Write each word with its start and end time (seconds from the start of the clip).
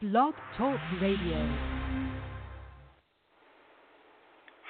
Blog 0.00 0.32
Talk 0.56 0.78
Radio. 1.02 1.42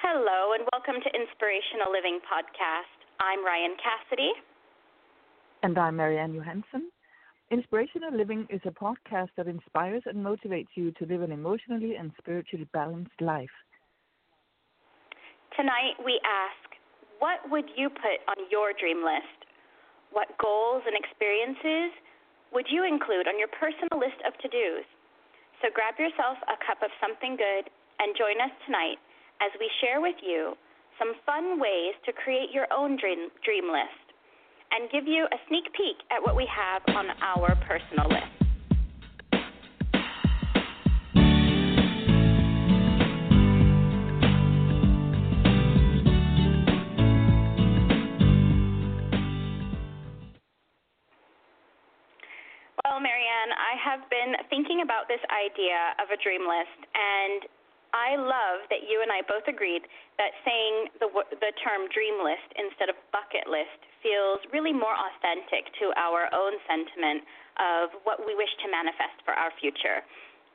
Hello, 0.01 0.57
and 0.57 0.65
welcome 0.73 0.95
to 1.03 1.09
Inspirational 1.13 1.93
Living 1.93 2.17
Podcast. 2.25 2.97
I'm 3.19 3.45
Rien 3.45 3.77
Cassidy. 3.77 4.31
And 5.61 5.77
I'm 5.77 5.97
Marianne 5.97 6.33
Johansen. 6.33 6.89
Inspirational 7.51 8.17
Living 8.17 8.47
is 8.49 8.59
a 8.65 8.71
podcast 8.71 9.29
that 9.37 9.45
inspires 9.45 10.01
and 10.07 10.17
motivates 10.17 10.73
you 10.73 10.89
to 10.97 11.05
live 11.05 11.21
an 11.21 11.31
emotionally 11.31 11.93
and 11.95 12.11
spiritually 12.17 12.67
balanced 12.73 13.21
life. 13.21 13.53
Tonight, 15.55 15.93
we 16.03 16.19
ask 16.25 16.73
what 17.19 17.37
would 17.51 17.69
you 17.77 17.89
put 17.89 18.17
on 18.27 18.49
your 18.49 18.73
dream 18.73 19.05
list? 19.05 19.45
What 20.11 20.29
goals 20.41 20.81
and 20.87 20.97
experiences 20.97 21.93
would 22.51 22.65
you 22.71 22.83
include 22.83 23.27
on 23.27 23.37
your 23.37 23.49
personal 23.49 24.01
list 24.01 24.17
of 24.25 24.33
to 24.41 24.47
dos? 24.47 24.89
So 25.61 25.67
grab 25.73 25.99
yourself 25.99 26.39
a 26.47 26.55
cup 26.63 26.79
of 26.83 26.91
something 27.03 27.35
good 27.35 27.67
and 27.99 28.15
join 28.15 28.39
us 28.39 28.51
tonight 28.65 28.99
as 29.43 29.51
we 29.59 29.67
share 29.83 29.99
with 29.99 30.15
you 30.23 30.55
some 30.97 31.15
fun 31.25 31.59
ways 31.59 31.95
to 32.05 32.11
create 32.11 32.51
your 32.51 32.67
own 32.71 32.95
dream, 32.95 33.27
dream 33.43 33.67
list 33.71 34.07
and 34.71 34.89
give 34.91 35.07
you 35.07 35.25
a 35.25 35.37
sneak 35.47 35.65
peek 35.73 35.97
at 36.11 36.21
what 36.21 36.35
we 36.35 36.47
have 36.47 36.81
on 36.95 37.07
our 37.21 37.55
personal 37.67 38.07
list. 38.07 38.38
Thinking 54.79 54.87
about 54.87 55.11
this 55.11 55.19
idea 55.27 55.91
of 55.99 56.07
a 56.07 56.17
dream 56.23 56.47
list, 56.47 56.79
and 56.95 57.43
I 57.91 58.15
love 58.15 58.63
that 58.71 58.87
you 58.87 59.03
and 59.03 59.11
I 59.11 59.19
both 59.27 59.43
agreed 59.51 59.83
that 60.15 60.31
saying 60.47 60.87
the 61.03 61.11
the 61.43 61.51
term 61.59 61.91
dream 61.91 62.23
list 62.23 62.47
instead 62.55 62.87
of 62.87 62.95
bucket 63.11 63.49
list 63.51 63.75
feels 63.99 64.39
really 64.55 64.71
more 64.71 64.95
authentic 64.95 65.67
to 65.83 65.91
our 65.99 66.31
own 66.31 66.55
sentiment 66.63 67.27
of 67.59 67.91
what 68.07 68.23
we 68.23 68.39
wish 68.39 68.51
to 68.63 68.71
manifest 68.71 69.19
for 69.27 69.35
our 69.35 69.51
future. 69.59 69.99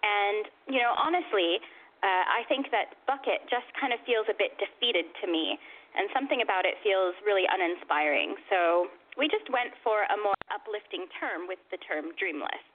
And 0.00 0.48
you 0.72 0.80
know, 0.80 0.96
honestly, 0.96 1.60
uh, 2.00 2.24
I 2.24 2.48
think 2.48 2.72
that 2.72 2.96
bucket 3.04 3.44
just 3.52 3.68
kind 3.76 3.92
of 3.92 4.00
feels 4.08 4.24
a 4.32 4.36
bit 4.40 4.56
defeated 4.56 5.04
to 5.20 5.28
me, 5.28 5.60
and 6.00 6.08
something 6.16 6.40
about 6.40 6.64
it 6.64 6.80
feels 6.80 7.12
really 7.28 7.44
uninspiring. 7.44 8.40
So 8.48 8.88
we 9.20 9.28
just 9.28 9.52
went 9.52 9.76
for 9.84 10.08
a 10.08 10.16
more 10.16 10.38
uplifting 10.48 11.12
term 11.20 11.44
with 11.44 11.60
the 11.68 11.76
term 11.84 12.16
dream 12.16 12.40
list. 12.40 12.73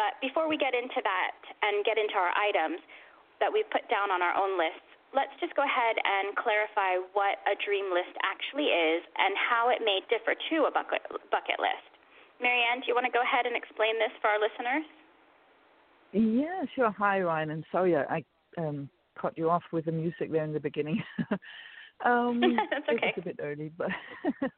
But 0.00 0.16
before 0.24 0.48
we 0.48 0.56
get 0.56 0.72
into 0.72 0.96
that 1.04 1.36
and 1.60 1.84
get 1.84 2.00
into 2.00 2.16
our 2.16 2.32
items 2.32 2.80
that 3.36 3.52
we've 3.52 3.68
put 3.68 3.84
down 3.92 4.08
on 4.08 4.24
our 4.24 4.32
own 4.32 4.56
lists, 4.56 4.80
let's 5.12 5.36
just 5.44 5.52
go 5.52 5.60
ahead 5.60 6.00
and 6.00 6.32
clarify 6.40 6.96
what 7.12 7.36
a 7.44 7.52
dream 7.60 7.92
list 7.92 8.16
actually 8.24 8.72
is 8.72 9.04
and 9.20 9.36
how 9.36 9.68
it 9.68 9.84
may 9.84 10.00
differ 10.08 10.32
to 10.32 10.56
a 10.64 10.72
bucket, 10.72 11.04
bucket 11.28 11.60
list. 11.60 11.84
Marianne, 12.40 12.80
do 12.80 12.88
you 12.88 12.96
want 12.96 13.04
to 13.04 13.12
go 13.12 13.20
ahead 13.20 13.44
and 13.44 13.52
explain 13.52 14.00
this 14.00 14.08
for 14.24 14.32
our 14.32 14.40
listeners? 14.40 14.88
Yeah, 16.16 16.64
sure. 16.72 16.88
Hi, 16.96 17.20
Rien. 17.20 17.52
And 17.52 17.60
sorry, 17.68 17.92
I 17.92 18.24
um, 18.56 18.88
cut 19.20 19.36
you 19.36 19.52
off 19.52 19.68
with 19.68 19.84
the 19.84 19.92
music 19.92 20.32
there 20.32 20.48
in 20.48 20.56
the 20.56 20.64
beginning. 20.64 21.04
um, 22.08 22.40
That's 22.72 22.88
okay. 22.88 23.12
It 23.12 23.20
was 23.20 23.20
a 23.20 23.28
bit 23.28 23.40
early, 23.44 23.68
but 23.76 23.92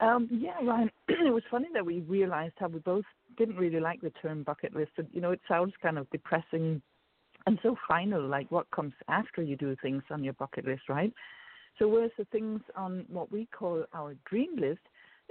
Um, 0.00 0.28
yeah, 0.30 0.58
Rien, 0.60 0.90
it 1.08 1.32
was 1.32 1.42
funny 1.50 1.68
that 1.74 1.84
we 1.84 2.00
realized 2.00 2.54
how 2.58 2.68
we 2.68 2.78
both 2.80 3.04
didn't 3.38 3.56
really 3.56 3.80
like 3.80 4.00
the 4.00 4.12
term 4.22 4.42
bucket 4.42 4.74
list. 4.74 4.92
You 5.12 5.20
know, 5.20 5.30
it 5.30 5.40
sounds 5.48 5.72
kind 5.80 5.98
of 5.98 6.10
depressing 6.10 6.82
and 7.46 7.58
so 7.62 7.76
final, 7.86 8.26
like 8.26 8.50
what 8.50 8.70
comes 8.70 8.92
after 9.08 9.42
you 9.42 9.56
do 9.56 9.74
things 9.80 10.02
on 10.10 10.22
your 10.22 10.34
bucket 10.34 10.66
list, 10.66 10.82
right? 10.88 11.12
So, 11.78 11.88
whereas 11.88 12.10
the 12.18 12.26
things 12.26 12.60
on 12.76 13.06
what 13.08 13.32
we 13.32 13.46
call 13.46 13.84
our 13.94 14.14
dream 14.28 14.56
list 14.56 14.80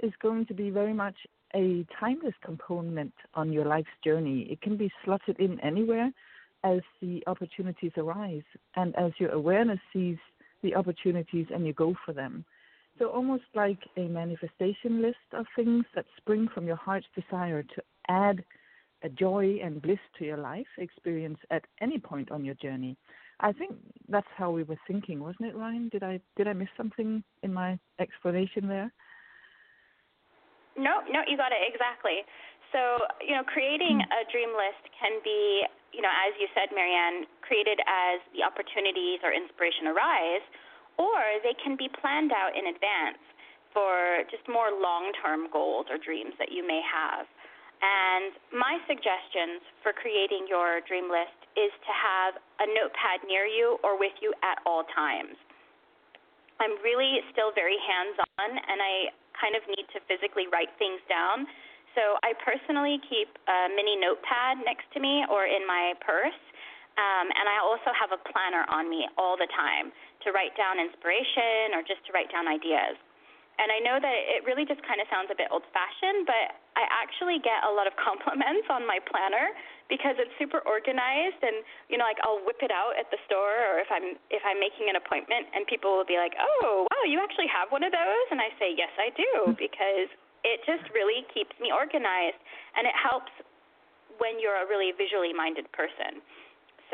is 0.02 0.12
going 0.20 0.46
to 0.46 0.54
be 0.54 0.70
very 0.70 0.94
much 0.94 1.14
a 1.54 1.86
timeless 2.00 2.34
component 2.44 3.12
on 3.34 3.52
your 3.52 3.64
life's 3.66 3.88
journey. 4.04 4.48
It 4.50 4.60
can 4.62 4.76
be 4.76 4.90
slotted 5.04 5.38
in 5.38 5.60
anywhere 5.60 6.10
as 6.64 6.80
the 7.00 7.22
opportunities 7.26 7.92
arise 7.96 8.42
and 8.74 8.96
as 8.96 9.12
your 9.18 9.30
awareness 9.30 9.78
sees 9.92 10.16
the 10.62 10.74
opportunities 10.74 11.46
and 11.54 11.66
you 11.66 11.72
go 11.72 11.94
for 12.04 12.12
them. 12.12 12.44
So 12.98 13.10
almost 13.10 13.44
like 13.54 13.78
a 13.96 14.08
manifestation 14.08 15.00
list 15.00 15.16
of 15.32 15.46
things 15.54 15.84
that 15.94 16.06
spring 16.16 16.48
from 16.52 16.66
your 16.66 16.76
heart's 16.76 17.06
desire 17.14 17.62
to 17.62 17.82
add 18.08 18.44
a 19.02 19.08
joy 19.08 19.58
and 19.62 19.80
bliss 19.80 19.98
to 20.18 20.24
your 20.24 20.38
life 20.38 20.66
experience 20.78 21.38
at 21.50 21.64
any 21.80 21.98
point 21.98 22.30
on 22.30 22.44
your 22.44 22.54
journey. 22.56 22.96
I 23.40 23.52
think 23.52 23.76
that's 24.08 24.26
how 24.36 24.50
we 24.50 24.64
were 24.64 24.78
thinking, 24.86 25.20
wasn't 25.20 25.48
it, 25.48 25.54
Rien? 25.54 25.88
Did 25.90 26.02
I 26.02 26.20
did 26.36 26.48
I 26.48 26.52
miss 26.52 26.68
something 26.76 27.22
in 27.42 27.54
my 27.54 27.78
explanation 28.00 28.66
there? 28.66 28.92
No, 30.76 31.02
no, 31.10 31.22
you 31.26 31.36
got 31.36 31.50
it 31.50 31.62
exactly. 31.62 32.22
So, 32.70 33.02
you 33.24 33.34
know, 33.34 33.42
creating 33.42 34.02
mm. 34.02 34.10
a 34.14 34.22
dream 34.30 34.52
list 34.54 34.82
can 34.94 35.18
be, 35.24 35.64
you 35.90 36.02
know, 36.02 36.12
as 36.12 36.36
you 36.38 36.46
said, 36.52 36.70
Marianne, 36.74 37.26
created 37.42 37.80
as 37.86 38.20
the 38.36 38.44
opportunities 38.44 39.24
or 39.24 39.32
inspiration 39.32 39.88
arise 39.88 40.44
or 40.98 41.18
they 41.46 41.54
can 41.62 41.78
be 41.78 41.88
planned 41.88 42.34
out 42.34 42.52
in 42.58 42.66
advance 42.66 43.22
for 43.72 44.26
just 44.30 44.44
more 44.50 44.74
long 44.74 45.14
term 45.22 45.46
goals 45.50 45.86
or 45.88 45.96
dreams 45.96 46.34
that 46.38 46.50
you 46.50 46.66
may 46.66 46.82
have. 46.82 47.24
And 47.78 48.34
my 48.50 48.82
suggestions 48.90 49.62
for 49.86 49.94
creating 49.94 50.50
your 50.50 50.82
dream 50.86 51.06
list 51.06 51.38
is 51.54 51.70
to 51.70 51.92
have 51.94 52.32
a 52.58 52.66
notepad 52.74 53.22
near 53.26 53.46
you 53.46 53.78
or 53.86 53.94
with 53.94 54.14
you 54.18 54.34
at 54.42 54.58
all 54.66 54.82
times. 54.94 55.38
I'm 56.58 56.74
really 56.82 57.22
still 57.30 57.54
very 57.54 57.78
hands 57.78 58.18
on 58.18 58.50
and 58.50 58.78
I 58.82 59.14
kind 59.38 59.54
of 59.54 59.62
need 59.70 59.86
to 59.94 60.02
physically 60.10 60.50
write 60.50 60.74
things 60.74 60.98
down. 61.06 61.46
So 61.94 62.18
I 62.26 62.34
personally 62.42 62.98
keep 63.06 63.30
a 63.46 63.70
mini 63.70 63.94
notepad 63.94 64.62
next 64.66 64.90
to 64.94 64.98
me 64.98 65.22
or 65.30 65.46
in 65.46 65.62
my 65.66 65.94
purse. 66.02 66.42
Um, 66.98 67.30
and 67.30 67.46
I 67.46 67.62
also 67.62 67.94
have 67.94 68.10
a 68.10 68.18
planner 68.26 68.66
on 68.66 68.90
me 68.90 69.06
all 69.14 69.38
the 69.38 69.46
time 69.54 69.94
to 70.26 70.34
write 70.34 70.58
down 70.58 70.82
inspiration 70.82 71.78
or 71.78 71.86
just 71.86 72.02
to 72.06 72.10
write 72.10 72.26
down 72.34 72.50
ideas. 72.50 72.98
And 73.58 73.74
I 73.74 73.82
know 73.82 73.98
that 73.98 74.18
it 74.38 74.46
really 74.46 74.62
just 74.62 74.78
kind 74.86 75.02
of 75.02 75.10
sounds 75.10 75.34
a 75.34 75.38
bit 75.38 75.50
old 75.50 75.66
fashioned, 75.74 76.30
but 76.30 76.54
I 76.78 76.86
actually 76.94 77.42
get 77.42 77.66
a 77.66 77.72
lot 77.74 77.90
of 77.90 77.94
compliments 78.06 78.70
on 78.70 78.86
my 78.86 79.02
planner 79.02 79.50
because 79.90 80.14
it's 80.22 80.30
super 80.38 80.62
organized 80.68 81.40
and 81.40 81.64
you 81.88 81.96
know 81.96 82.04
like 82.04 82.20
I'll 82.22 82.44
whip 82.44 82.60
it 82.60 82.70
out 82.70 82.94
at 83.00 83.08
the 83.08 83.18
store 83.24 83.56
or 83.72 83.80
if 83.82 83.88
I'm 83.90 84.20
if 84.30 84.44
I'm 84.44 84.60
making 84.62 84.86
an 84.92 85.00
appointment 85.00 85.50
and 85.56 85.66
people 85.66 85.96
will 85.98 86.06
be 86.06 86.20
like, 86.20 86.38
"Oh, 86.38 86.86
wow, 86.86 87.02
you 87.08 87.18
actually 87.18 87.50
have 87.50 87.74
one 87.74 87.82
of 87.82 87.90
those?" 87.90 88.26
And 88.30 88.38
I 88.38 88.54
say, 88.62 88.70
"Yes, 88.70 88.92
I 88.94 89.10
do," 89.10 89.52
hmm. 89.52 89.58
because 89.58 90.08
it 90.46 90.62
just 90.62 90.86
really 90.94 91.26
keeps 91.34 91.52
me 91.58 91.74
organized 91.74 92.38
and 92.78 92.86
it 92.86 92.94
helps 92.94 93.34
when 94.22 94.38
you're 94.38 94.62
a 94.62 94.66
really 94.70 94.94
visually 94.94 95.34
minded 95.34 95.66
person. 95.74 96.22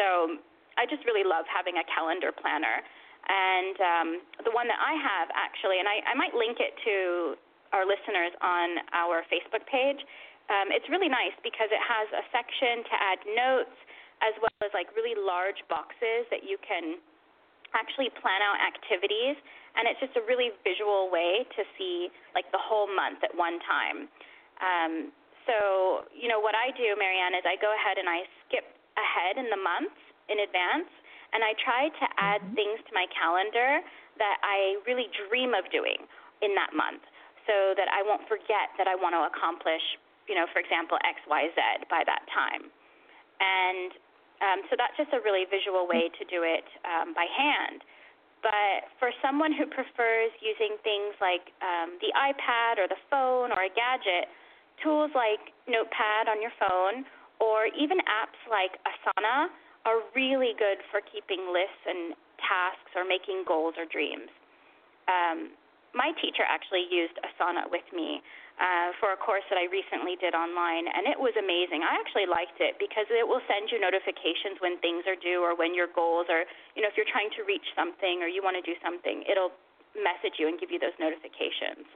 So, 0.00 0.40
I 0.76 0.86
just 0.90 1.04
really 1.06 1.22
love 1.22 1.46
having 1.46 1.78
a 1.78 1.86
calendar 1.86 2.32
planner. 2.34 2.82
And 3.24 3.76
um, 3.80 4.08
the 4.44 4.52
one 4.52 4.68
that 4.68 4.80
I 4.80 4.94
have 5.00 5.32
actually, 5.32 5.80
and 5.80 5.88
I, 5.88 6.04
I 6.12 6.14
might 6.14 6.36
link 6.36 6.60
it 6.60 6.76
to 6.84 6.96
our 7.72 7.88
listeners 7.88 8.30
on 8.44 8.84
our 8.92 9.24
Facebook 9.32 9.64
page. 9.66 9.98
Um, 10.52 10.68
it's 10.70 10.86
really 10.92 11.08
nice 11.08 11.34
because 11.40 11.72
it 11.72 11.80
has 11.80 12.06
a 12.12 12.24
section 12.28 12.84
to 12.84 12.94
add 13.00 13.20
notes 13.32 13.76
as 14.22 14.36
well 14.38 14.54
as 14.62 14.70
like 14.76 14.92
really 14.94 15.16
large 15.16 15.58
boxes 15.66 16.28
that 16.30 16.44
you 16.44 16.60
can 16.60 17.00
actually 17.74 18.08
plan 18.22 18.38
out 18.40 18.56
activities 18.62 19.34
and 19.74 19.90
it's 19.90 19.98
just 19.98 20.14
a 20.14 20.22
really 20.24 20.54
visual 20.62 21.10
way 21.10 21.42
to 21.58 21.66
see 21.74 22.06
like 22.32 22.46
the 22.54 22.60
whole 22.60 22.86
month 22.86 23.18
at 23.26 23.34
one 23.34 23.58
time 23.66 24.06
um, 24.62 25.10
so 25.44 26.06
you 26.14 26.30
know 26.30 26.38
what 26.38 26.54
i 26.54 26.70
do 26.78 26.94
marianne 26.94 27.34
is 27.34 27.42
i 27.42 27.58
go 27.58 27.74
ahead 27.74 27.98
and 27.98 28.06
i 28.06 28.22
skip 28.46 28.64
ahead 28.94 29.36
in 29.36 29.50
the 29.50 29.58
months 29.58 29.98
in 30.30 30.38
advance 30.46 30.88
and 31.34 31.42
I 31.42 31.52
try 31.58 31.90
to 31.90 32.06
add 32.16 32.40
mm-hmm. 32.40 32.54
things 32.54 32.78
to 32.86 32.92
my 32.94 33.10
calendar 33.10 33.82
that 34.16 34.38
I 34.46 34.78
really 34.86 35.10
dream 35.26 35.52
of 35.52 35.66
doing 35.74 36.06
in 36.40 36.54
that 36.54 36.70
month 36.72 37.02
so 37.44 37.74
that 37.76 37.90
I 37.90 38.00
won't 38.06 38.24
forget 38.30 38.72
that 38.78 38.86
I 38.86 38.94
want 38.94 39.12
to 39.18 39.26
accomplish, 39.26 39.82
you 40.30 40.38
know, 40.38 40.46
for 40.54 40.62
example, 40.62 40.96
X, 41.04 41.20
Y, 41.26 41.50
Z 41.52 41.58
by 41.90 42.06
that 42.06 42.24
time. 42.30 42.70
And 43.42 43.90
um, 44.40 44.58
so 44.70 44.78
that's 44.78 44.94
just 44.96 45.12
a 45.12 45.20
really 45.20 45.44
visual 45.50 45.84
way 45.84 46.08
to 46.08 46.22
do 46.30 46.46
it 46.46 46.64
um, 46.86 47.12
by 47.12 47.26
hand. 47.26 47.82
But 48.40 48.92
for 49.00 49.10
someone 49.24 49.56
who 49.56 49.64
prefers 49.64 50.30
using 50.38 50.76
things 50.84 51.16
like 51.18 51.48
um, 51.64 51.96
the 51.98 52.12
iPad 52.12 52.76
or 52.76 52.86
the 52.86 53.00
phone 53.08 53.50
or 53.52 53.66
a 53.66 53.72
gadget, 53.72 54.28
tools 54.84 55.10
like 55.16 55.52
Notepad 55.64 56.28
on 56.28 56.44
your 56.44 56.52
phone 56.60 57.08
or 57.40 57.72
even 57.72 57.98
apps 58.04 58.40
like 58.46 58.76
Asana 58.84 59.48
are 59.84 60.00
really 60.16 60.56
good 60.56 60.80
for 60.88 61.04
keeping 61.04 61.52
lists 61.52 61.84
and 61.84 62.16
tasks 62.40 62.92
or 62.96 63.04
making 63.04 63.44
goals 63.44 63.76
or 63.76 63.84
dreams. 63.84 64.32
Um, 65.08 65.52
my 65.94 66.10
teacher 66.18 66.42
actually 66.42 66.90
used 66.90 67.14
Asana 67.22 67.70
with 67.70 67.86
me 67.94 68.18
uh, 68.58 68.90
for 68.98 69.14
a 69.14 69.18
course 69.18 69.46
that 69.46 69.58
I 69.58 69.70
recently 69.70 70.18
did 70.18 70.34
online, 70.34 70.90
and 70.90 71.06
it 71.06 71.18
was 71.18 71.34
amazing. 71.38 71.86
I 71.86 71.94
actually 71.94 72.26
liked 72.26 72.58
it 72.58 72.78
because 72.82 73.06
it 73.10 73.22
will 73.22 73.42
send 73.46 73.70
you 73.70 73.78
notifications 73.78 74.58
when 74.58 74.78
things 74.82 75.06
are 75.06 75.18
due 75.18 75.42
or 75.42 75.54
when 75.54 75.70
your 75.74 75.86
goals 75.90 76.26
are, 76.30 76.42
you 76.74 76.82
know, 76.82 76.90
if 76.90 76.98
you're 76.98 77.08
trying 77.10 77.30
to 77.38 77.46
reach 77.46 77.66
something 77.78 78.22
or 78.22 78.28
you 78.30 78.42
want 78.42 78.58
to 78.58 78.64
do 78.66 78.74
something, 78.82 79.22
it'll 79.30 79.54
message 79.94 80.42
you 80.42 80.50
and 80.50 80.58
give 80.58 80.74
you 80.74 80.82
those 80.82 80.94
notifications. 80.98 81.86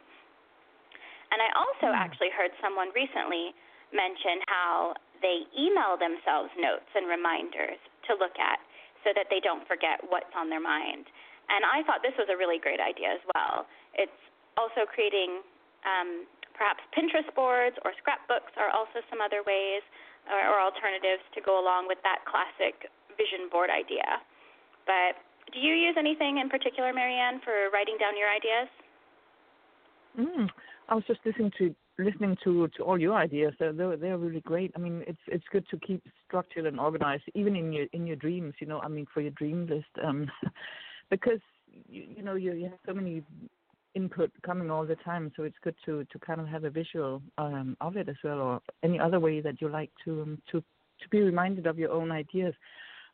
And 1.35 1.39
I 1.43 1.51
also 1.59 1.91
mm. 1.91 1.99
actually 1.99 2.31
heard 2.33 2.55
someone 2.63 2.95
recently 2.95 3.53
mention 3.93 4.45
how 4.49 4.95
they 5.21 5.47
email 5.57 5.99
themselves 5.99 6.53
notes 6.59 6.89
and 6.95 7.09
reminders 7.09 7.81
to 8.07 8.15
look 8.17 8.37
at 8.39 8.61
so 9.03 9.11
that 9.15 9.27
they 9.31 9.41
don't 9.41 9.67
forget 9.67 10.03
what's 10.09 10.31
on 10.37 10.51
their 10.51 10.63
mind. 10.63 11.07
And 11.49 11.65
I 11.65 11.83
thought 11.89 12.05
this 12.05 12.17
was 12.21 12.29
a 12.29 12.37
really 12.37 12.61
great 12.61 12.81
idea 12.81 13.17
as 13.17 13.25
well. 13.33 13.65
It's 13.97 14.21
also 14.61 14.85
creating 14.85 15.41
um, 15.87 16.29
Perhaps 16.59 16.83
Pinterest 16.91 17.31
boards 17.39 17.79
or 17.87 17.95
scrapbooks 18.03 18.51
are 18.59 18.75
also 18.75 18.99
some 19.07 19.23
other 19.23 19.47
ways 19.47 19.81
or, 20.27 20.43
or 20.43 20.59
alternatives 20.59 21.23
to 21.39 21.41
go 21.41 21.63
along 21.63 21.87
with 21.87 22.03
that 22.03 22.27
classic 22.27 22.91
vision 23.15 23.47
board 23.47 23.71
idea. 23.71 24.19
But 24.83 25.23
do 25.55 25.63
you 25.63 25.73
use 25.73 25.95
anything 25.95 26.43
in 26.43 26.51
particular, 26.51 26.93
Marianne, 26.93 27.39
for 27.47 27.71
writing 27.71 27.95
down 28.03 28.19
your 28.19 28.27
ideas? 28.27 28.69
Mm, 30.19 30.51
I 30.91 30.99
was 30.99 31.05
just 31.07 31.23
listening 31.25 31.55
to 31.63 31.71
listening 31.99 32.37
to 32.45 32.69
to 32.77 32.83
all 32.83 32.99
your 32.99 33.17
ideas. 33.17 33.53
They're, 33.59 33.73
they're 33.73 34.19
really 34.19 34.41
great. 34.41 34.73
I 34.77 34.79
mean, 34.79 35.05
it's 35.07 35.19
it's 35.27 35.45
good 35.51 35.65
to 35.71 35.79
keep 35.79 36.03
structured 36.27 36.67
and 36.67 36.79
organized, 36.79 37.25
even 37.35 37.57
in 37.57 37.73
your 37.73 37.87
in 37.93 38.07
your 38.07 38.17
dreams. 38.17 38.55
You 38.61 38.67
know, 38.67 38.81
I 38.81 38.89
mean, 38.89 39.07
for 39.13 39.21
your 39.21 39.33
dream 39.33 39.67
list, 39.67 39.87
um, 40.05 40.31
because 41.11 41.41
you, 41.89 42.05
you 42.17 42.23
know 42.23 42.35
you, 42.35 42.53
you 42.53 42.65
have 42.65 42.79
so 42.87 42.95
many 42.95 43.23
input 43.95 44.31
coming 44.45 44.71
all 44.71 44.87
the 44.87 44.97
time, 44.97 45.33
so 45.37 45.43
it's 45.43 45.57
good 45.63 45.75
to 45.87 46.05
to 46.05 46.19
kind 46.21 46.41
of 46.41 46.47
have 46.47 46.65
a 46.65 46.71
visual 46.71 47.23
um, 47.37 47.77
of 47.81 47.97
it 47.97 48.09
as 48.09 48.17
well, 48.23 48.39
or 48.39 48.61
any 48.83 48.99
other 48.99 49.21
way 49.21 49.41
that 49.41 49.61
you 49.61 49.69
like 49.69 49.91
to 50.05 50.23
um, 50.23 50.43
to 50.51 50.61
to 50.61 51.09
be 51.11 51.21
reminded 51.21 51.67
of 51.67 51.79
your 51.79 51.93
own 51.93 52.11
ideas. 52.11 52.55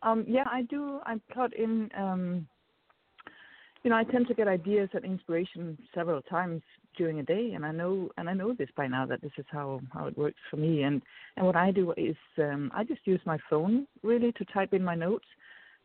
Um, 0.02 0.24
yeah, 0.28 0.44
I 0.50 0.62
do. 0.62 1.00
I 1.04 1.20
plot 1.32 1.54
in. 1.56 1.90
Um, 1.96 2.46
you 3.84 3.90
know, 3.90 3.96
I 3.96 4.04
tend 4.04 4.26
to 4.28 4.34
get 4.34 4.48
ideas 4.48 4.88
and 4.94 5.04
inspiration 5.04 5.78
several 5.94 6.22
times 6.22 6.62
during 6.96 7.20
a 7.20 7.22
day, 7.22 7.52
and 7.54 7.64
I 7.64 7.70
know 7.70 8.10
and 8.16 8.28
I 8.28 8.32
know 8.32 8.54
this 8.54 8.70
by 8.76 8.86
now 8.86 9.06
that 9.06 9.20
this 9.22 9.32
is 9.38 9.44
how 9.50 9.80
how 9.92 10.06
it 10.06 10.18
works 10.18 10.40
for 10.50 10.56
me. 10.56 10.82
And 10.82 11.02
and 11.36 11.46
what 11.46 11.56
I 11.56 11.70
do 11.70 11.92
is 11.96 12.16
um, 12.38 12.72
I 12.74 12.84
just 12.84 13.06
use 13.06 13.20
my 13.24 13.38
phone 13.48 13.86
really 14.02 14.32
to 14.32 14.44
type 14.46 14.72
in 14.72 14.82
my 14.82 14.94
notes 14.94 15.26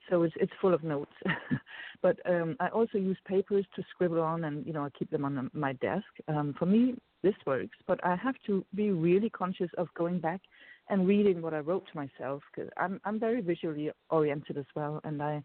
so 0.09 0.23
it's 0.23 0.33
it's 0.39 0.51
full 0.59 0.73
of 0.73 0.83
notes. 0.83 1.11
but 2.01 2.17
um, 2.25 2.55
I 2.59 2.67
also 2.69 2.97
use 2.97 3.17
papers 3.25 3.65
to 3.75 3.83
scribble 3.91 4.21
on, 4.21 4.43
and 4.45 4.65
you 4.65 4.73
know 4.73 4.85
I 4.85 4.89
keep 4.97 5.09
them 5.11 5.25
on 5.25 5.49
my 5.53 5.73
desk. 5.73 6.05
Um, 6.27 6.55
for 6.57 6.65
me, 6.65 6.95
this 7.23 7.35
works, 7.45 7.77
but 7.87 8.03
I 8.03 8.15
have 8.15 8.35
to 8.47 8.65
be 8.75 8.91
really 8.91 9.29
conscious 9.29 9.69
of 9.77 9.87
going 9.95 10.19
back 10.19 10.41
and 10.89 11.07
reading 11.07 11.41
what 11.41 11.53
I 11.53 11.59
wrote 11.59 11.85
to 11.91 11.97
myself 11.97 12.41
because 12.53 12.71
I'm 12.77 12.99
I'm 13.05 13.19
very 13.19 13.41
visually 13.41 13.91
oriented 14.09 14.57
as 14.57 14.65
well, 14.75 14.99
and 15.03 15.21
I 15.21 15.43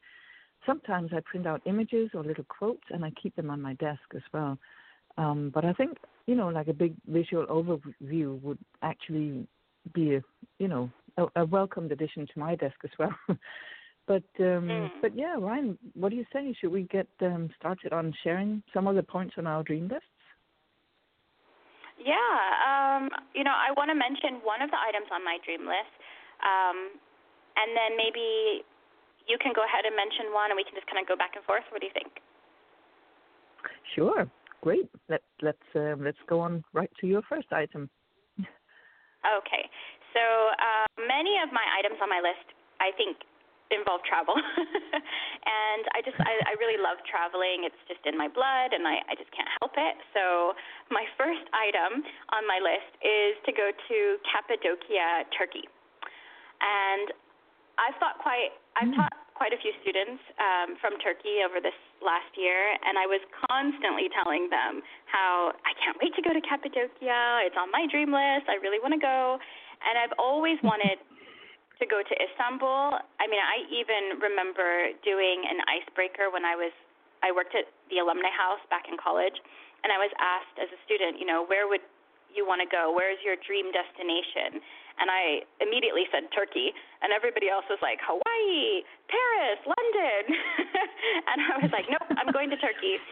sometimes 0.66 1.10
I 1.12 1.20
print 1.20 1.46
out 1.46 1.62
images 1.66 2.10
or 2.14 2.22
little 2.22 2.44
quotes 2.44 2.84
and 2.90 3.04
I 3.04 3.10
keep 3.10 3.34
them 3.36 3.50
on 3.50 3.60
my 3.60 3.74
desk 3.74 4.02
as 4.14 4.22
well. 4.32 4.58
Um, 5.16 5.50
but 5.54 5.64
I 5.64 5.72
think 5.72 5.98
you 6.26 6.34
know 6.34 6.48
like 6.48 6.68
a 6.68 6.72
big 6.72 6.94
visual 7.06 7.46
overview 7.46 8.40
would 8.42 8.58
actually 8.82 9.46
be 9.92 10.16
a 10.16 10.22
you 10.58 10.68
know 10.68 10.90
a, 11.16 11.26
a 11.36 11.44
welcomed 11.44 11.92
addition 11.92 12.26
to 12.26 12.38
my 12.38 12.56
desk 12.56 12.76
as 12.84 12.90
well. 12.98 13.14
But 14.06 14.24
um, 14.38 14.68
mm. 14.68 14.90
but 15.00 15.16
yeah, 15.16 15.36
Rien, 15.38 15.78
what 15.94 16.10
do 16.10 16.16
you 16.16 16.26
say? 16.30 16.54
Should 16.60 16.72
we 16.72 16.82
get 16.82 17.08
um, 17.22 17.48
started 17.58 17.92
on 17.92 18.12
sharing 18.22 18.62
some 18.74 18.86
of 18.86 18.96
the 18.96 19.02
points 19.02 19.34
on 19.38 19.46
our 19.46 19.62
dream 19.62 19.88
lists? 19.88 20.04
Yeah, 21.96 22.36
um, 22.68 23.08
you 23.34 23.44
know, 23.44 23.56
I 23.56 23.72
want 23.72 23.88
to 23.88 23.96
mention 23.96 24.44
one 24.44 24.60
of 24.60 24.68
the 24.68 24.76
items 24.76 25.08
on 25.08 25.24
my 25.24 25.38
dream 25.40 25.64
list, 25.64 25.94
um, 26.44 27.00
and 27.56 27.72
then 27.72 27.96
maybe 27.96 28.60
you 29.28 29.38
can 29.40 29.52
go 29.56 29.64
ahead 29.64 29.84
and 29.84 29.94
mention 29.96 30.32
one, 30.32 30.50
and 30.50 30.56
we 30.56 30.64
can 30.64 30.74
just 30.74 30.86
kind 30.86 31.00
of 31.00 31.06
go 31.08 31.16
back 31.16 31.36
and 31.36 31.44
forth. 31.44 31.64
What 31.70 31.80
do 31.80 31.86
you 31.86 31.96
think? 31.96 32.20
Sure, 33.94 34.28
great. 34.60 34.88
Let's 35.08 35.28
let's 35.40 35.68
uh, 35.74 35.96
let's 35.98 36.20
go 36.28 36.40
on 36.40 36.64
right 36.72 36.90
to 37.00 37.06
your 37.06 37.22
first 37.28 37.52
item. 37.52 37.88
okay, 39.38 39.64
so 40.14 40.22
uh, 40.22 40.86
many 41.00 41.40
of 41.42 41.50
my 41.50 41.64
items 41.78 41.98
on 41.98 42.08
my 42.08 42.22
list, 42.22 42.46
I 42.78 42.94
think, 42.94 43.18
involve 43.74 44.04
travel. 44.06 44.38
and 44.38 45.84
I 45.90 46.04
just, 46.04 46.16
I, 46.22 46.38
I 46.46 46.54
really 46.62 46.78
love 46.78 47.02
traveling. 47.02 47.66
It's 47.66 47.82
just 47.90 48.02
in 48.06 48.14
my 48.14 48.30
blood, 48.30 48.70
and 48.70 48.86
I, 48.86 49.02
I 49.10 49.14
just 49.18 49.34
can't 49.34 49.50
help 49.60 49.74
it. 49.74 49.96
So, 50.14 50.54
my 50.94 51.02
first 51.18 51.44
item 51.50 52.06
on 52.30 52.46
my 52.46 52.62
list 52.62 52.94
is 53.02 53.34
to 53.48 53.50
go 53.50 53.74
to 53.74 53.96
Cappadocia, 54.28 55.26
Turkey. 55.34 55.66
And 56.62 57.10
I've 57.80 57.98
thought 57.98 58.22
quite, 58.22 58.54
I've 58.76 58.90
mm. 58.90 58.96
taught 58.96 59.14
quite 59.34 59.50
a 59.50 59.58
few 59.58 59.74
students 59.82 60.22
um, 60.38 60.78
from 60.78 60.94
Turkey 61.02 61.42
over 61.42 61.58
this 61.58 61.74
last 61.98 62.30
year, 62.38 62.74
and 62.78 62.94
I 62.94 63.06
was 63.06 63.20
constantly 63.50 64.06
telling 64.14 64.46
them 64.50 64.82
how 65.10 65.54
I 65.66 65.74
can't 65.82 65.98
wait 65.98 66.14
to 66.14 66.22
go 66.22 66.30
to 66.30 66.42
Cappadocia. 66.42 67.42
It's 67.46 67.58
on 67.58 67.70
my 67.74 67.86
dream 67.90 68.14
list. 68.14 68.46
I 68.46 68.62
really 68.62 68.78
want 68.78 68.94
to 68.94 69.02
go. 69.02 69.38
And 69.82 69.98
I've 69.98 70.14
always 70.18 70.58
wanted 70.66 71.02
to 71.82 71.84
go 71.90 72.00
to 72.02 72.14
Istanbul. 72.14 73.02
I 73.18 73.26
mean, 73.26 73.42
I 73.42 73.66
even 73.74 74.22
remember 74.22 74.94
doing 75.02 75.42
an 75.50 75.58
icebreaker 75.66 76.30
when 76.30 76.46
I 76.46 76.54
was 76.54 76.70
I 77.24 77.32
worked 77.32 77.56
at 77.56 77.64
the 77.88 78.04
alumni 78.04 78.28
house 78.28 78.60
back 78.68 78.84
in 78.84 79.00
college, 79.00 79.34
and 79.80 79.88
I 79.88 79.96
was 79.96 80.12
asked 80.20 80.60
as 80.60 80.68
a 80.68 80.78
student, 80.84 81.16
you 81.16 81.24
know, 81.24 81.48
where 81.48 81.64
would 81.64 81.80
you 82.28 82.44
want 82.44 82.60
to 82.60 82.68
go? 82.68 82.92
Where's 82.92 83.16
your 83.24 83.40
dream 83.40 83.72
destination? 83.72 84.60
And 84.98 85.10
I 85.10 85.42
immediately 85.58 86.06
said 86.14 86.30
Turkey, 86.30 86.70
and 87.02 87.10
everybody 87.10 87.50
else 87.50 87.66
was 87.66 87.82
like 87.82 87.98
Hawaii, 88.06 88.86
Paris, 89.10 89.60
London, 89.66 90.22
and 91.30 91.36
I 91.42 91.54
was 91.58 91.70
like, 91.74 91.90
nope, 91.90 92.06
I'm 92.14 92.30
going 92.30 92.48
to 92.54 92.58
Turkey. 92.62 93.02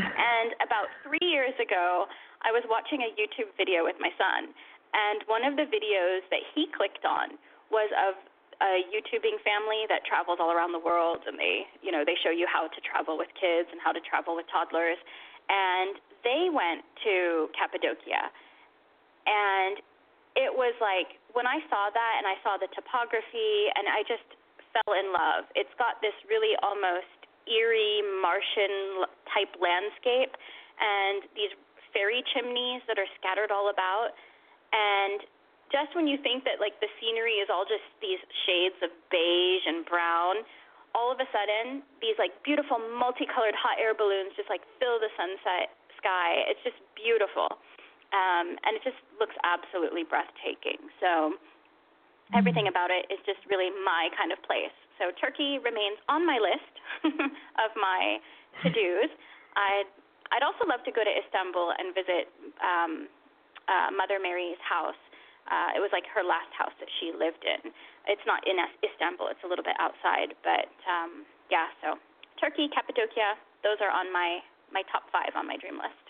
And 0.00 0.56
about 0.64 0.88
three 1.04 1.20
years 1.20 1.52
ago, 1.60 2.08
I 2.40 2.50
was 2.50 2.64
watching 2.72 3.04
a 3.04 3.12
YouTube 3.12 3.52
video 3.60 3.84
with 3.84 4.00
my 4.00 4.08
son, 4.16 4.56
and 4.96 5.20
one 5.28 5.44
of 5.44 5.60
the 5.60 5.68
videos 5.68 6.24
that 6.32 6.40
he 6.56 6.68
clicked 6.72 7.04
on 7.04 7.36
was 7.68 7.92
of 8.08 8.16
a 8.62 8.86
YouTubing 8.88 9.42
family 9.42 9.84
that 9.90 10.06
travels 10.06 10.38
all 10.40 10.54
around 10.54 10.72
the 10.72 10.80
world, 10.80 11.26
and 11.26 11.36
they, 11.36 11.66
you 11.82 11.90
know, 11.90 12.06
they 12.06 12.16
show 12.22 12.30
you 12.30 12.46
how 12.46 12.70
to 12.70 12.80
travel 12.80 13.18
with 13.18 13.28
kids 13.36 13.68
and 13.72 13.80
how 13.82 13.90
to 13.90 14.00
travel 14.00 14.38
with 14.38 14.46
toddlers. 14.48 14.96
And 15.50 15.98
they 16.22 16.48
went 16.48 16.86
to 17.02 17.50
Cappadocia, 17.58 18.30
and 19.26 19.82
it 20.34 20.52
was 20.52 20.72
like 20.80 21.20
when 21.32 21.46
I 21.46 21.60
saw 21.68 21.92
that 21.92 22.14
and 22.18 22.26
I 22.26 22.36
saw 22.44 22.56
the 22.56 22.68
topography, 22.72 23.68
and 23.76 23.88
I 23.88 24.04
just 24.04 24.26
fell 24.72 24.92
in 24.96 25.12
love. 25.12 25.48
It's 25.52 25.72
got 25.76 26.00
this 26.00 26.16
really 26.28 26.56
almost 26.64 27.08
eerie 27.50 28.00
Martian 28.22 29.04
type 29.28 29.52
landscape, 29.60 30.32
and 30.80 31.26
these 31.36 31.52
fairy 31.92 32.24
chimneys 32.32 32.80
that 32.88 32.96
are 32.96 33.08
scattered 33.20 33.52
all 33.52 33.68
about 33.68 34.16
and 34.72 35.20
just 35.70 35.96
when 35.96 36.08
you 36.08 36.20
think 36.20 36.44
that 36.44 36.60
like 36.60 36.76
the 36.80 36.88
scenery 37.00 37.40
is 37.40 37.48
all 37.48 37.64
just 37.64 37.84
these 38.00 38.20
shades 38.44 38.76
of 38.84 38.92
beige 39.08 39.64
and 39.64 39.84
brown, 39.88 40.44
all 40.92 41.08
of 41.12 41.20
a 41.20 41.28
sudden 41.32 41.80
these 42.00 42.16
like 42.20 42.32
beautiful 42.44 42.76
multicolored 42.92 43.56
hot 43.56 43.80
air 43.80 43.96
balloons 43.96 44.36
just 44.36 44.48
like 44.52 44.64
fill 44.80 45.00
the 45.00 45.12
sunset 45.16 45.72
sky. 45.96 46.44
It's 46.48 46.60
just 46.64 46.76
beautiful. 46.96 47.48
Um, 48.12 48.60
and 48.68 48.76
it 48.76 48.84
just 48.84 49.00
looks 49.16 49.34
absolutely 49.40 50.04
breathtaking. 50.04 50.78
So 51.00 51.40
everything 52.36 52.68
mm-hmm. 52.68 52.76
about 52.76 52.92
it 52.92 53.08
is 53.08 53.20
just 53.24 53.40
really 53.48 53.72
my 53.84 54.12
kind 54.16 54.32
of 54.32 54.40
place. 54.44 54.74
So 55.00 55.08
Turkey 55.16 55.56
remains 55.58 55.96
on 56.08 56.28
my 56.28 56.36
list 56.36 56.74
of 57.64 57.70
my 57.76 58.20
to-dos. 58.62 59.10
I'd 59.56 59.88
I'd 60.32 60.40
also 60.40 60.64
love 60.64 60.80
to 60.88 60.92
go 60.92 61.04
to 61.04 61.12
Istanbul 61.12 61.76
and 61.76 61.92
visit 61.92 62.32
um, 62.64 63.04
uh, 63.68 63.92
Mother 63.92 64.16
Mary's 64.16 64.56
house. 64.64 64.96
Uh, 65.44 65.76
it 65.76 65.80
was 65.84 65.92
like 65.92 66.08
her 66.08 66.24
last 66.24 66.48
house 66.56 66.72
that 66.80 66.88
she 66.96 67.12
lived 67.12 67.44
in. 67.44 67.68
It's 68.08 68.24
not 68.24 68.40
in 68.48 68.56
Istanbul; 68.80 69.28
it's 69.28 69.44
a 69.44 69.48
little 69.50 69.64
bit 69.64 69.76
outside. 69.76 70.32
But 70.40 70.72
um, 70.88 71.28
yeah, 71.52 71.68
so 71.84 72.00
Turkey, 72.40 72.72
Cappadocia, 72.72 73.36
those 73.60 73.76
are 73.84 73.92
on 73.92 74.08
my 74.08 74.40
my 74.72 74.80
top 74.88 75.04
five 75.12 75.36
on 75.36 75.44
my 75.44 75.60
dream 75.60 75.76
list. 75.76 76.01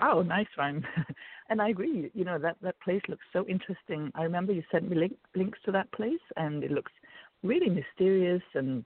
Wow, 0.00 0.22
nice 0.22 0.46
one. 0.56 0.84
and 1.50 1.60
I 1.60 1.68
agree. 1.70 2.10
You 2.14 2.24
know 2.24 2.38
that 2.38 2.56
that 2.62 2.80
place 2.80 3.02
looks 3.08 3.24
so 3.32 3.46
interesting. 3.46 4.10
I 4.14 4.22
remember 4.22 4.52
you 4.52 4.62
sent 4.70 4.88
me 4.88 4.96
link, 4.96 5.14
links 5.34 5.58
to 5.66 5.72
that 5.72 5.90
place, 5.92 6.20
and 6.36 6.64
it 6.64 6.70
looks 6.70 6.92
really 7.42 7.68
mysterious 7.68 8.42
and 8.54 8.84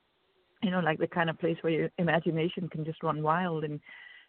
you 0.62 0.70
know 0.70 0.80
like 0.80 0.98
the 0.98 1.06
kind 1.06 1.28
of 1.30 1.38
place 1.38 1.56
where 1.62 1.72
your 1.72 1.90
imagination 1.98 2.68
can 2.68 2.84
just 2.84 3.02
run 3.02 3.22
wild 3.22 3.64
and 3.64 3.80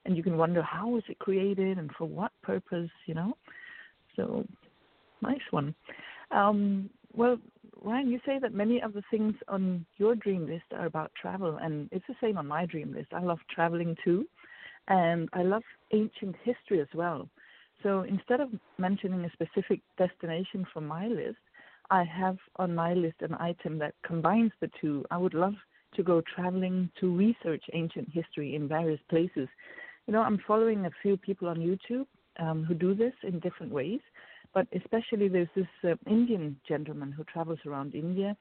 and 0.06 0.16
you 0.16 0.24
can 0.24 0.38
wonder 0.38 0.62
how 0.62 0.88
was 0.90 1.04
it 1.10 1.18
created 1.20 1.78
and 1.78 1.90
for 1.98 2.06
what 2.06 2.32
purpose, 2.44 2.92
you 3.08 3.16
know. 3.16 3.36
So, 4.16 4.46
nice 5.22 5.40
one. 5.52 5.74
Um, 6.32 6.90
well, 7.14 7.38
Rien, 7.82 8.10
you 8.10 8.20
say 8.26 8.40
that 8.40 8.54
many 8.54 8.82
of 8.82 8.94
the 8.94 9.04
things 9.12 9.34
on 9.48 9.86
your 9.98 10.16
dream 10.16 10.46
list 10.48 10.66
are 10.74 10.86
about 10.86 11.12
travel, 11.20 11.58
and 11.62 11.90
it's 11.92 12.06
the 12.08 12.16
same 12.22 12.38
on 12.38 12.48
my 12.48 12.66
dream 12.66 12.94
list. 12.94 13.14
I 13.14 13.22
love 13.22 13.40
traveling 13.54 13.96
too, 14.04 14.26
and 14.88 15.30
I 15.34 15.44
love 15.44 15.64
ancient 15.92 16.36
history 16.44 16.80
as 16.82 16.88
well. 16.94 17.30
So 17.84 18.02
instead 18.02 18.40
of 18.40 18.50
mentioning 18.78 19.26
a 19.26 19.32
specific 19.32 19.82
destination 19.98 20.66
from 20.74 20.88
my 20.88 21.08
list, 21.08 21.38
I 21.92 22.04
have 22.04 22.38
on 22.56 22.74
my 22.74 22.94
list 22.94 23.18
an 23.22 23.36
item 23.36 23.78
that 23.80 23.94
combines 24.04 24.52
the 24.60 24.70
two. 24.82 25.06
I 25.12 25.18
would 25.18 25.34
love 25.34 25.54
to 25.96 26.04
go 26.04 26.22
traveling 26.36 26.90
to 27.00 27.16
research 27.16 27.64
ancient 27.74 28.10
history 28.12 28.56
in 28.56 28.68
various 28.68 29.00
places. 29.10 29.48
You 30.08 30.14
know, 30.14 30.22
I'm 30.22 30.42
following 30.48 30.86
a 30.86 30.92
few 31.02 31.18
people 31.18 31.48
on 31.48 31.58
YouTube 31.58 32.08
um, 32.40 32.64
who 32.64 32.74
do 32.74 32.96
this 32.96 33.14
in 33.24 33.40
different 33.40 33.72
ways, 33.72 34.02
but 34.54 34.68
especially 34.76 35.28
there's 35.28 35.48
this 35.56 35.68
uh, 35.84 35.96
Indian 36.08 36.58
gentleman 36.68 37.12
who 37.12 37.24
travels 37.26 37.60
around 37.66 37.96
India 37.96 38.36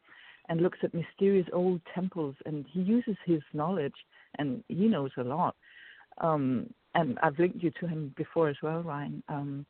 and 0.48 0.60
looks 0.60 0.78
at 0.82 0.92
mysterious 0.94 1.46
old 1.52 1.80
temples, 1.94 2.34
and 2.44 2.66
he 2.70 2.80
uses 2.80 3.16
his 3.24 3.40
knowledge, 3.52 3.94
and 4.38 4.62
he 4.68 4.88
knows 4.88 5.10
a 5.16 5.22
lot. 5.22 5.56
Um, 6.18 6.72
and 6.94 7.18
I've 7.22 7.38
linked 7.38 7.62
you 7.62 7.72
to 7.80 7.86
him 7.86 8.14
before 8.16 8.48
as 8.48 8.56
well, 8.62 8.82
Rien. 8.82 9.22
Um, 9.28 9.66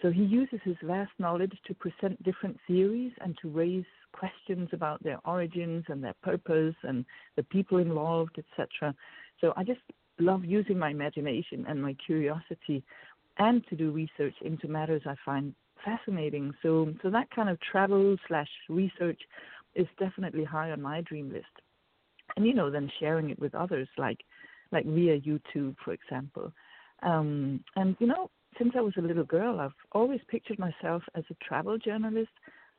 so 0.00 0.10
he 0.10 0.22
uses 0.22 0.60
his 0.62 0.76
vast 0.82 1.10
knowledge 1.18 1.58
to 1.66 1.74
present 1.74 2.22
different 2.22 2.56
theories 2.66 3.12
and 3.20 3.36
to 3.42 3.48
raise 3.48 3.84
questions 4.12 4.68
about 4.72 5.02
their 5.02 5.18
origins 5.24 5.84
and 5.88 6.02
their 6.02 6.14
purpose 6.22 6.76
and 6.84 7.04
the 7.36 7.42
people 7.42 7.78
involved, 7.78 8.38
etc. 8.38 8.94
So 9.40 9.52
I 9.56 9.64
just 9.64 9.80
love 10.20 10.44
using 10.44 10.78
my 10.78 10.90
imagination 10.90 11.64
and 11.68 11.82
my 11.82 11.94
curiosity 12.06 12.84
and 13.38 13.64
to 13.68 13.76
do 13.76 13.90
research 13.90 14.34
into 14.42 14.68
matters 14.68 15.02
I 15.06 15.14
find 15.24 15.54
fascinating. 15.84 16.52
So 16.62 16.92
so 17.02 17.10
that 17.10 17.30
kind 17.30 17.48
of 17.48 17.58
travel 17.60 18.16
slash 18.26 18.48
research 18.68 19.20
is 19.74 19.86
definitely 19.98 20.44
high 20.44 20.70
on 20.70 20.82
my 20.82 21.00
dream 21.02 21.32
list. 21.32 21.46
And 22.36 22.46
you 22.46 22.54
know, 22.54 22.70
then 22.70 22.90
sharing 23.00 23.30
it 23.30 23.38
with 23.38 23.54
others 23.54 23.88
like 23.96 24.18
like 24.72 24.86
via 24.86 25.20
YouTube, 25.20 25.76
for 25.84 25.92
example. 25.92 26.52
Um, 27.02 27.64
and 27.76 27.96
you 27.98 28.06
know, 28.06 28.30
since 28.58 28.72
I 28.76 28.80
was 28.80 28.94
a 28.96 29.02
little 29.02 29.24
girl, 29.24 29.60
I've 29.60 29.72
always 29.92 30.20
pictured 30.28 30.58
myself 30.58 31.02
as 31.14 31.24
a 31.30 31.44
travel 31.44 31.78
journalist. 31.78 32.30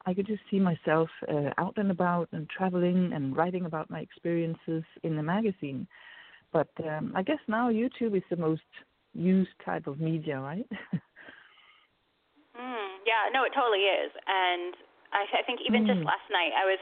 I 0.06 0.14
could 0.14 0.28
just 0.28 0.42
see 0.50 0.60
myself 0.60 1.10
uh, 1.28 1.52
out 1.58 1.74
and 1.78 1.92
about 1.92 2.30
and 2.32 2.50
traveling 2.50 3.12
and 3.14 3.36
writing 3.36 3.66
about 3.66 3.90
my 3.90 4.00
experiences 4.00 4.84
in 5.04 5.16
the 5.16 5.24
magazine. 5.24 5.88
But 6.52 6.70
um, 6.84 7.14
I 7.16 7.22
guess 7.24 7.40
now 7.48 7.70
YouTube 7.70 8.16
is 8.16 8.24
the 8.30 8.38
most 8.38 8.62
used 9.14 9.52
type 9.64 9.88
of 9.88 10.00
media, 10.00 10.40
right? 10.40 10.66
mm, 12.56 12.90
yeah, 13.06 13.30
no, 13.34 13.44
it 13.44 13.52
totally 13.54 13.86
is. 13.86 14.12
And 14.26 14.74
I, 15.14 15.26
I 15.40 15.44
think 15.46 15.60
even 15.68 15.84
mm. 15.84 15.88
just 15.88 16.06
last 16.06 16.26
night, 16.32 16.52
I 16.58 16.66
was 16.66 16.80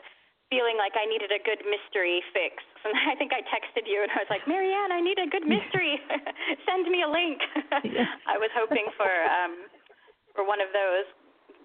feeling 0.47 0.79
like 0.79 0.95
I 0.95 1.03
needed 1.03 1.31
a 1.31 1.41
good 1.43 1.63
mystery 1.67 2.23
fix. 2.31 2.63
And 2.87 2.95
I 3.03 3.19
think 3.19 3.35
I 3.35 3.43
texted 3.51 3.83
you 3.83 3.99
and 3.99 4.07
I 4.15 4.23
was 4.23 4.31
like, 4.31 4.47
Marianne, 4.47 4.95
I 4.95 5.03
need 5.03 5.19
a 5.19 5.27
good 5.27 5.43
mystery. 5.43 5.99
Send 6.67 6.87
me 6.87 7.03
a 7.03 7.09
link. 7.11 7.35
I 8.31 8.39
was 8.39 8.47
hoping 8.55 8.87
for 8.95 9.11
um, 9.27 9.67
for 10.31 10.47
one 10.47 10.63
of 10.63 10.71
those 10.71 11.03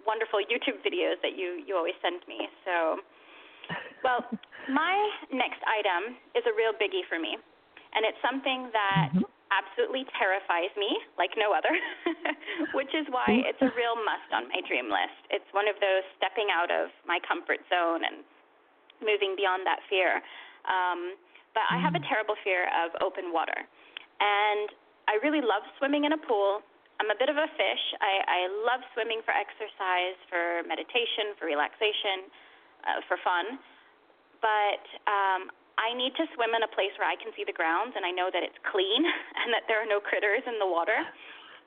wonderful 0.02 0.42
YouTube 0.42 0.82
videos 0.82 1.22
that 1.22 1.38
you 1.38 1.62
you 1.62 1.78
always 1.78 1.94
send 2.02 2.26
me. 2.26 2.50
So, 2.66 2.98
well, 4.02 4.26
my 4.66 4.98
next 5.30 5.62
item 5.62 6.18
is 6.34 6.42
a 6.42 6.54
real 6.58 6.74
biggie 6.74 7.06
for 7.06 7.22
me, 7.22 7.38
and 7.94 8.02
it's 8.02 8.18
something 8.18 8.74
that. 8.74 9.14
Mm-hmm. 9.14 9.30
Absolutely 9.52 10.08
terrifies 10.16 10.72
me 10.80 10.88
like 11.20 11.36
no 11.36 11.52
other, 11.52 11.76
which 12.72 12.88
is 12.96 13.04
why 13.12 13.28
it's 13.44 13.60
a 13.60 13.68
real 13.76 14.00
must 14.00 14.32
on 14.32 14.48
my 14.48 14.64
dream 14.64 14.88
list. 14.88 15.28
It's 15.28 15.44
one 15.52 15.68
of 15.68 15.76
those 15.76 16.00
stepping 16.16 16.48
out 16.48 16.72
of 16.72 16.88
my 17.04 17.20
comfort 17.20 17.60
zone 17.68 18.00
and 18.00 18.24
moving 19.02 19.34
beyond 19.36 19.66
that 19.66 19.82
fear. 19.90 20.22
Um, 20.64 21.18
but 21.52 21.68
I 21.68 21.76
have 21.78 21.94
a 21.94 22.00
mm. 22.00 22.08
terrible 22.08 22.36
fear 22.40 22.70
of 22.72 22.96
open 23.04 23.34
water. 23.34 23.56
And 24.22 24.68
I 25.08 25.20
really 25.20 25.44
love 25.44 25.66
swimming 25.76 26.08
in 26.08 26.12
a 26.16 26.20
pool. 26.20 26.64
I'm 27.00 27.10
a 27.10 27.18
bit 27.18 27.28
of 27.28 27.36
a 27.36 27.48
fish. 27.58 27.84
I, 27.98 28.22
I 28.22 28.40
love 28.62 28.80
swimming 28.94 29.20
for 29.26 29.34
exercise, 29.34 30.16
for 30.30 30.62
meditation, 30.64 31.34
for 31.36 31.50
relaxation, 31.50 32.30
uh, 32.86 33.00
for 33.10 33.18
fun. 33.26 33.58
But 34.38 34.84
um, 35.10 35.50
I 35.78 35.94
need 35.98 36.14
to 36.18 36.24
swim 36.34 36.54
in 36.54 36.62
a 36.62 36.70
place 36.70 36.94
where 36.98 37.10
I 37.10 37.18
can 37.18 37.34
see 37.34 37.42
the 37.42 37.54
ground 37.54 37.98
and 37.98 38.06
I 38.06 38.14
know 38.14 38.30
that 38.30 38.42
it's 38.46 38.58
clean 38.70 39.02
and 39.42 39.50
that 39.50 39.66
there 39.66 39.82
are 39.82 39.88
no 39.88 39.98
critters 39.98 40.46
in 40.46 40.56
the 40.62 40.68
water. 40.68 40.96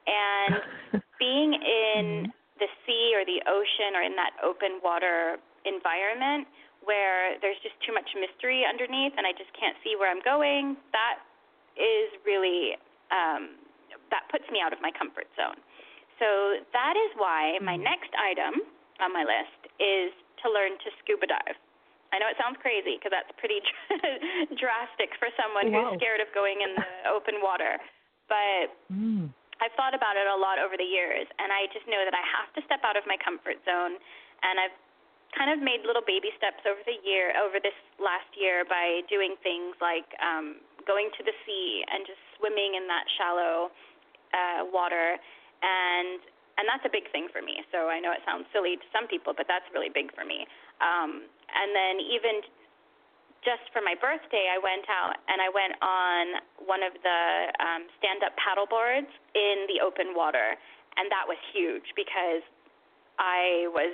And 0.08 1.04
being 1.20 1.52
in 1.58 2.30
mm-hmm. 2.30 2.62
the 2.62 2.70
sea 2.88 3.12
or 3.14 3.28
the 3.28 3.44
ocean 3.46 3.98
or 3.98 4.04
in 4.06 4.16
that 4.16 4.40
open 4.40 4.80
water 4.80 5.38
environment 5.66 6.48
where 6.86 7.36
there's 7.42 7.60
just 7.66 7.76
too 7.84 7.92
much 7.92 8.08
mystery 8.16 8.64
underneath 8.64 9.14
and 9.18 9.26
I 9.26 9.34
just 9.34 9.52
can't 9.58 9.76
see 9.82 9.98
where 9.98 10.10
I'm 10.10 10.22
going, 10.22 10.78
that 10.94 11.22
is 11.76 12.14
really 12.24 12.80
um, 13.12 13.60
that 14.10 14.30
puts 14.32 14.46
me 14.54 14.62
out 14.62 14.72
of 14.72 14.80
my 14.80 14.94
comfort 14.94 15.28
zone. 15.36 15.60
So 16.22 16.62
that 16.72 16.96
is 16.96 17.12
why 17.20 17.60
my 17.60 17.76
hmm. 17.76 17.84
next 17.84 18.12
item 18.16 18.64
on 19.04 19.12
my 19.12 19.28
list 19.28 19.60
is 19.82 20.16
to 20.44 20.48
learn 20.48 20.80
to 20.80 20.90
scuba 21.04 21.28
dive. 21.28 21.58
I 22.14 22.22
know 22.22 22.32
it 22.32 22.40
sounds 22.40 22.56
crazy 22.64 22.96
because 22.96 23.12
that's 23.12 23.34
pretty 23.36 23.60
drastic 24.62 25.12
for 25.20 25.28
someone 25.36 25.74
wow. 25.74 25.92
who's 25.92 26.00
scared 26.00 26.24
of 26.24 26.32
going 26.32 26.64
in 26.64 26.72
the 26.80 26.88
open 27.16 27.44
water, 27.44 27.76
but 28.32 28.72
mm. 28.88 29.28
I've 29.60 29.76
thought 29.76 29.92
about 29.92 30.16
it 30.16 30.24
a 30.24 30.38
lot 30.38 30.56
over 30.56 30.80
the 30.80 30.88
years, 30.88 31.28
and 31.40 31.52
I 31.52 31.68
just 31.76 31.84
know 31.92 32.00
that 32.08 32.16
I 32.16 32.24
have 32.24 32.56
to 32.56 32.62
step 32.64 32.84
out 32.88 32.96
of 32.96 33.04
my 33.04 33.20
comfort 33.20 33.60
zone, 33.68 34.00
and 34.44 34.56
I've 34.64 34.78
kind 35.36 35.52
of 35.52 35.60
made 35.60 35.84
little 35.84 36.04
baby 36.04 36.32
steps 36.40 36.64
over 36.64 36.80
the 36.88 36.98
year, 37.04 37.36
over 37.36 37.60
this 37.60 37.76
last 38.00 38.32
year, 38.40 38.64
by 38.64 39.04
doing 39.12 39.36
things 39.44 39.76
like 39.84 40.08
um, 40.24 40.64
going 40.88 41.12
to 41.20 41.22
the 41.28 41.36
sea 41.44 41.84
and 41.92 42.08
just 42.08 42.20
swimming 42.40 42.80
in 42.80 42.88
that 42.88 43.06
shallow 43.20 43.70
uh, 44.32 44.64
water, 44.72 45.20
and 45.62 46.24
and 46.56 46.64
that's 46.72 46.88
a 46.88 46.92
big 46.92 47.12
thing 47.12 47.28
for 47.36 47.44
me. 47.44 47.60
So 47.76 47.92
I 47.92 48.00
know 48.00 48.16
it 48.16 48.24
sounds 48.24 48.48
silly 48.56 48.80
to 48.80 48.88
some 48.96 49.12
people, 49.12 49.36
but 49.36 49.44
that's 49.44 49.68
really 49.76 49.92
big 49.92 50.16
for 50.16 50.24
me. 50.24 50.48
Um, 50.80 51.28
and 51.52 51.76
then 51.76 52.00
even 52.00 52.40
just 53.44 53.68
for 53.76 53.84
my 53.84 53.94
birthday, 53.94 54.48
I 54.48 54.58
went 54.58 54.88
out 54.88 55.20
and 55.28 55.44
I 55.44 55.52
went 55.52 55.76
on 55.84 56.24
one 56.64 56.80
of 56.80 56.96
the 57.04 57.22
um, 57.60 57.92
stand-up 58.00 58.34
paddle 58.40 58.66
boards 58.66 59.12
in 59.36 59.68
the 59.68 59.84
open 59.84 60.16
water, 60.16 60.56
and 60.96 61.12
that 61.12 61.28
was 61.28 61.38
huge 61.52 61.92
because 61.92 62.42
I 63.20 63.68
was 63.76 63.94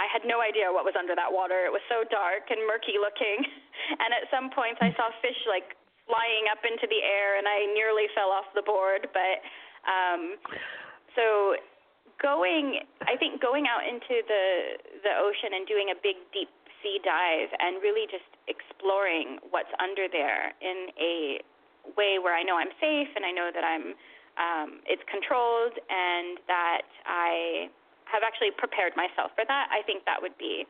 I 0.00 0.08
had 0.08 0.24
no 0.24 0.40
idea 0.40 0.72
what 0.72 0.84
was 0.88 0.96
under 0.96 1.14
that 1.14 1.28
water. 1.28 1.68
It 1.68 1.72
was 1.72 1.84
so 1.88 2.04
dark 2.08 2.48
and 2.48 2.64
murky 2.64 2.96
looking. 3.00 3.44
And 3.82 4.14
at 4.14 4.30
some 4.30 4.46
points 4.54 4.78
I 4.78 4.94
saw 4.94 5.10
fish 5.20 5.36
like 5.50 5.74
flying 6.06 6.46
up 6.48 6.62
into 6.62 6.86
the 6.86 7.02
air 7.02 7.34
and 7.34 7.50
I 7.50 7.66
nearly 7.74 8.06
fell 8.14 8.30
off 8.30 8.46
the 8.54 8.62
board, 8.62 9.10
but 9.10 9.42
um 9.84 10.38
so 11.18 11.58
going 12.22 12.86
I 13.02 13.18
think 13.18 13.42
going 13.42 13.66
out 13.66 13.82
into 13.82 14.22
the 14.22 14.46
the 15.02 15.14
ocean 15.18 15.58
and 15.58 15.66
doing 15.66 15.90
a 15.90 15.98
big 15.98 16.14
deep 16.30 16.48
sea 16.78 17.02
dive 17.02 17.50
and 17.58 17.82
really 17.82 18.06
just 18.06 18.28
exploring 18.46 19.42
what's 19.50 19.72
under 19.82 20.06
there 20.06 20.54
in 20.62 20.94
a 20.98 21.42
way 21.98 22.22
where 22.22 22.38
I 22.38 22.42
know 22.46 22.54
I'm 22.54 22.74
safe 22.78 23.10
and 23.14 23.26
I 23.26 23.32
know 23.34 23.50
that 23.50 23.66
I'm 23.66 23.98
um 24.38 24.68
it's 24.86 25.02
controlled 25.10 25.74
and 25.74 26.38
that 26.46 26.86
I 27.06 27.66
have 28.10 28.22
actually 28.22 28.52
prepared 28.54 28.92
myself 28.96 29.32
for 29.34 29.44
that. 29.46 29.70
I 29.70 29.82
think 29.84 30.04
that 30.04 30.20
would 30.20 30.36
be 30.36 30.66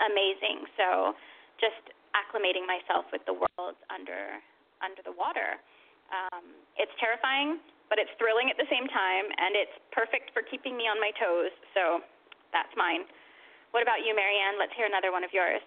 amazing. 0.00 0.66
So 0.76 1.14
just 1.60 1.92
acclimating 2.16 2.66
myself 2.66 3.06
with 3.12 3.22
the 3.28 3.36
world 3.36 3.76
under 3.92 4.40
under 4.80 5.04
the 5.04 5.12
water. 5.12 5.60
Um, 6.10 6.56
it's 6.74 6.90
terrifying, 6.98 7.60
but 7.92 8.00
it's 8.00 8.10
thrilling 8.18 8.50
at 8.50 8.56
the 8.56 8.66
same 8.66 8.88
time, 8.90 9.28
and 9.28 9.54
it's 9.54 9.76
perfect 9.92 10.32
for 10.34 10.42
keeping 10.42 10.74
me 10.74 10.88
on 10.90 10.98
my 10.98 11.12
toes. 11.20 11.52
So 11.76 12.02
that's 12.50 12.72
mine. 12.74 13.06
What 13.70 13.84
about 13.84 14.02
you, 14.02 14.16
Marianne? 14.16 14.58
Let's 14.58 14.74
hear 14.74 14.86
another 14.88 15.12
one 15.12 15.22
of 15.22 15.30
yours. 15.30 15.62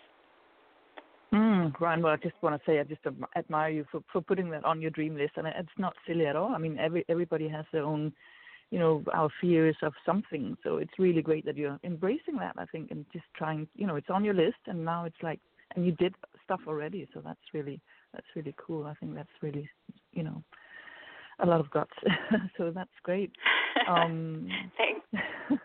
Mm, 1.32 1.74
Rien, 1.80 2.01
well, 2.01 2.13
I 2.13 2.18
just 2.18 2.36
want 2.42 2.60
to 2.60 2.62
say 2.70 2.80
I 2.80 2.84
just 2.84 3.01
admire 3.36 3.72
you 3.72 3.86
for, 3.89 4.03
for 4.12 4.22
putting 4.22 4.50
that 4.51 4.65
on 4.65 4.82
your 4.82 4.92
dream 4.92 5.15
list, 5.15 5.34
and 5.38 5.48
it's 5.48 5.77
not 5.77 5.96
silly 6.06 6.27
at 6.27 6.36
all. 6.36 6.53
I 6.53 6.58
mean, 6.60 6.77
every 6.77 7.06
everybody 7.10 7.48
has 7.48 7.65
their 7.72 7.84
own 7.84 8.13
you 8.74 8.80
know 8.80 9.03
our 9.13 9.30
fears 9.39 9.77
of 9.84 9.94
something. 10.03 10.58
So 10.63 10.77
it's 10.77 10.98
really 10.98 11.22
great 11.22 11.46
that 11.46 11.56
you're 11.56 11.80
embracing 11.84 12.38
that 12.39 12.56
i 12.58 12.65
think 12.65 12.89
and 12.89 13.06
just 13.13 13.25
trying 13.36 13.68
you 13.75 13.86
know 13.86 13.98
it's 13.98 14.10
on 14.10 14.25
your 14.25 14.34
list 14.34 14.62
and 14.65 14.84
now 14.84 15.06
it's 15.06 15.22
like 15.22 15.39
and 15.75 15.86
you 15.86 15.92
did 15.94 16.15
stuff 16.44 16.62
already. 16.68 17.08
So 17.13 17.22
that's 17.24 17.48
really 17.53 17.80
that's 18.13 18.25
really 18.36 18.56
cool. 18.58 18.88
I 18.88 18.96
think 18.96 19.13
that's 19.13 19.38
really 19.42 19.70
you 20.12 20.24
know 20.24 20.44
a 21.39 21.46
lot 21.46 21.60
of 21.60 21.70
guts. 21.70 21.98
So 22.58 22.72
that's 22.72 22.98
great. 23.03 23.32
Um 23.88 24.50
thanks. 24.80 25.06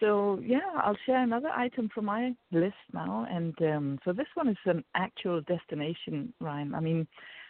So 0.00 0.40
yeah 0.42 0.70
i'll 0.84 0.98
share 1.06 1.22
another 1.22 1.52
item 1.64 1.88
from 1.94 2.06
my 2.06 2.34
list 2.50 2.84
now. 2.92 3.24
And 3.30 3.54
um 3.62 3.98
so 4.04 4.12
this 4.12 4.32
one 4.34 4.48
is 4.48 4.62
an 4.64 4.82
actual 5.06 5.40
destination 5.42 6.34
rien 6.40 6.74
i 6.74 6.80
mean 6.80 7.06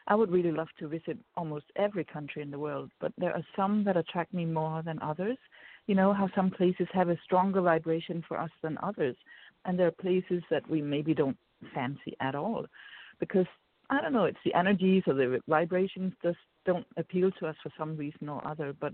I 0.06 0.14
would 0.14 0.30
really 0.30 0.52
love 0.52 0.68
to 0.78 0.88
visit 0.88 1.18
almost 1.36 1.66
every 1.76 2.04
country 2.04 2.42
in 2.42 2.50
the 2.50 2.58
world, 2.58 2.90
but 3.00 3.12
there 3.16 3.34
are 3.34 3.44
some 3.56 3.84
that 3.84 3.96
attract 3.96 4.34
me 4.34 4.44
more 4.44 4.82
than 4.82 5.00
others. 5.00 5.38
You 5.86 5.94
know 5.94 6.12
how 6.12 6.28
some 6.34 6.50
places 6.50 6.86
have 6.92 7.08
a 7.08 7.18
stronger 7.24 7.62
vibration 7.62 8.22
for 8.28 8.38
us 8.38 8.50
than 8.62 8.78
others, 8.82 9.16
and 9.64 9.78
there 9.78 9.86
are 9.86 10.02
places 10.02 10.42
that 10.50 10.68
we 10.68 10.82
maybe 10.82 11.14
don't 11.14 11.38
fancy 11.74 12.16
at 12.20 12.34
all. 12.34 12.66
Because 13.18 13.46
I 13.90 14.00
don't 14.00 14.12
know, 14.12 14.24
it's 14.24 14.38
the 14.44 14.54
energies 14.54 15.04
or 15.06 15.14
the 15.14 15.40
vibrations 15.48 16.12
just 16.22 16.38
don't 16.66 16.86
appeal 16.96 17.30
to 17.32 17.46
us 17.46 17.56
for 17.62 17.72
some 17.78 17.96
reason 17.96 18.28
or 18.28 18.46
other. 18.46 18.74
But 18.78 18.92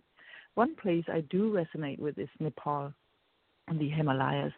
one 0.55 0.75
place 0.76 1.05
I 1.09 1.23
do 1.23 1.52
resonate 1.52 1.99
with 1.99 2.19
is 2.19 2.29
Nepal 2.38 2.93
and 3.69 3.81
the 3.81 3.88
Himalayas. 3.88 4.52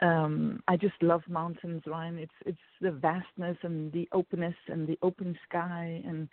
Um, 0.00 0.62
I 0.68 0.76
just 0.76 1.02
love 1.02 1.22
mountains, 1.28 1.82
Rien. 1.86 2.18
It's 2.18 2.32
it's 2.46 2.58
the 2.80 2.92
vastness 2.92 3.56
and 3.62 3.92
the 3.92 4.08
openness 4.12 4.54
and 4.68 4.86
the 4.86 4.98
open 5.02 5.36
sky 5.48 6.02
and 6.06 6.28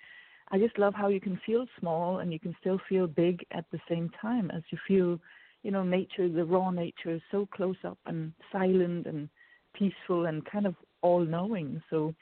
I 0.51 0.59
just 0.59 0.77
love 0.77 0.93
how 0.93 1.07
you 1.07 1.19
can 1.19 1.39
feel 1.45 1.65
small 1.79 2.19
and 2.19 2.31
you 2.31 2.39
can 2.39 2.55
still 2.59 2.79
feel 2.87 3.07
big 3.07 3.45
at 3.51 3.65
the 3.71 3.79
same 3.89 4.11
time 4.21 4.51
as 4.51 4.61
you 4.69 4.77
feel, 4.87 5.19
you 5.63 5.71
know, 5.71 5.83
nature, 5.83 6.29
the 6.29 6.45
raw 6.45 6.69
nature 6.69 7.19
so 7.31 7.47
close 7.47 7.77
up 7.83 7.97
and 8.05 8.31
silent 8.51 9.07
and 9.07 9.27
peaceful 9.73 10.27
and 10.27 10.45
kind 10.45 10.67
of 10.67 10.75
all 11.01 11.25
knowing. 11.25 11.81
So 11.89 12.13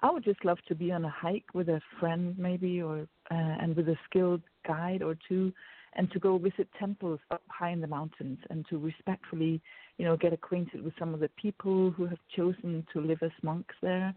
I 0.00 0.10
would 0.10 0.24
just 0.24 0.44
love 0.44 0.58
to 0.68 0.74
be 0.74 0.92
on 0.92 1.04
a 1.06 1.10
hike 1.10 1.54
with 1.54 1.70
a 1.70 1.80
friend 1.98 2.36
maybe 2.38 2.82
or 2.82 3.08
uh, 3.30 3.34
and 3.60 3.74
with 3.74 3.88
a 3.88 3.96
skilled 4.08 4.42
guide 4.66 5.02
or 5.02 5.16
two 5.26 5.52
and 5.96 6.10
to 6.10 6.18
go 6.18 6.38
visit 6.38 6.68
temples 6.78 7.20
up 7.30 7.42
high 7.48 7.70
in 7.70 7.80
the 7.80 7.86
mountains 7.86 8.38
and 8.50 8.66
to 8.68 8.78
respectfully, 8.78 9.60
you 9.98 10.04
know, 10.04 10.16
get 10.16 10.32
acquainted 10.32 10.82
with 10.82 10.94
some 10.98 11.14
of 11.14 11.20
the 11.20 11.30
people 11.40 11.90
who 11.90 12.06
have 12.06 12.18
chosen 12.34 12.86
to 12.92 13.00
live 13.00 13.18
as 13.22 13.30
monks 13.42 13.74
there. 13.80 14.14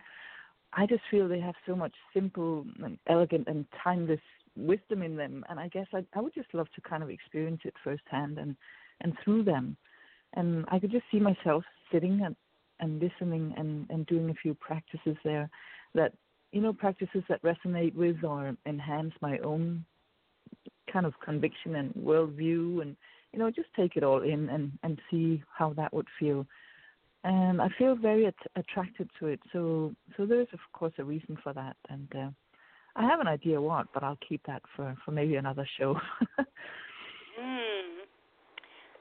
I 0.74 0.86
just 0.86 1.03
feel 1.10 1.27
they 1.27 1.39
have 1.39 1.55
so 1.65 1.75
much 1.75 1.93
simple 2.13 2.65
and 2.84 2.98
elegant 3.07 3.48
and 3.48 3.65
timeless 3.84 4.19
wisdom 4.55 5.01
in 5.01 5.15
them, 5.15 5.46
and 5.50 5.60
I 5.60 5.67
guess 5.67 5.88
I, 5.93 6.03
I 6.15 6.22
would 6.22 6.34
just 6.34 6.53
love 6.53 6.67
to 6.75 6.81
kind 6.81 7.03
of 7.03 7.10
experience 7.10 7.62
it 7.63 7.74
firsthand 7.84 8.38
and 8.38 8.55
and 9.01 9.13
through 9.24 9.43
them, 9.43 9.77
and 10.34 10.65
I 10.69 10.79
could 10.79 10.91
just 10.91 11.05
see 11.12 11.19
myself 11.19 11.63
sitting 11.91 12.22
and 12.25 12.36
and 12.79 13.00
listening 13.00 13.53
and 13.55 13.86
and 13.89 14.05
doing 14.07 14.29
a 14.29 14.34
few 14.34 14.55
practices 14.55 15.15
there, 15.24 15.50
that 15.93 16.13
you 16.51 16.62
know 16.62 16.74
practices 16.74 17.24
that 17.29 17.41
resonate 17.43 17.96
with 17.96 18.24
or 18.24 18.55
enhance 18.65 19.13
my 19.22 19.38
own 19.39 19.86
kind 20.91 21.06
of 21.06 21.13
conviction 21.24 21.75
and 21.75 21.94
worldview 21.96 22.82
and 22.82 22.96
you 23.34 23.39
know 23.39 23.51
just 23.51 23.70
take 23.75 23.96
it 23.96 24.03
all 24.03 24.22
in 24.22 24.50
and 24.50 24.72
and 24.84 25.00
see 25.10 25.44
how 25.58 25.74
that 25.74 25.94
would 25.94 26.08
feel. 26.20 26.46
And 27.24 27.62
i 27.62 27.67
feel 27.77 27.96
very 27.96 28.25
at- 28.27 28.51
attracted 28.56 29.10
to 29.20 29.27
it. 29.27 29.39
So 29.51 29.94
so 30.15 30.25
there's 30.25 30.48
of 30.53 30.60
course 30.74 30.94
a 30.98 31.03
reason 31.03 31.38
for 31.44 31.53
that. 31.53 31.75
And 31.89 32.08
uh, 32.15 32.29
i 32.96 33.03
have 33.03 33.20
an 33.20 33.27
idea 33.27 33.62
what 33.62 33.88
but 33.94 34.03
i'll 34.03 34.20
keep 34.27 34.41
that 34.48 34.62
for 34.75 34.96
for 35.03 35.12
maybe 35.12 35.36
another 35.36 35.67
show. 35.77 35.96
Mm. 37.38 38.01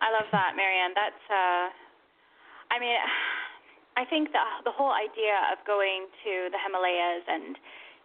i 0.04 0.12
love 0.12 0.28
that 0.28 0.52
marianne. 0.60 0.92
That's 0.92 1.24
uh 1.32 1.72
i 2.68 2.76
mean 2.78 2.92
i 3.96 4.04
think 4.04 4.28
the 4.28 4.44
the 4.68 4.74
whole 4.76 4.92
idea 4.92 5.40
of 5.48 5.64
going 5.64 6.04
to 6.20 6.52
the 6.52 6.60
himalayas 6.60 7.24
and 7.24 7.56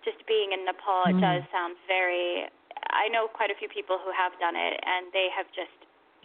just 0.07 0.23
being 0.31 0.55
in 0.55 0.63
nepal 0.63 1.03
mm. 1.03 1.11
it 1.11 1.19
does 1.19 1.43
sound 1.51 1.75
very 1.91 2.47
I 2.91 3.07
know 3.09 3.27
quite 3.27 3.49
a 3.49 3.57
few 3.57 3.67
people 3.71 3.97
who 3.99 4.11
have 4.11 4.35
done 4.37 4.55
it, 4.55 4.75
and 4.83 5.09
they 5.11 5.27
have 5.33 5.47
just 5.55 5.73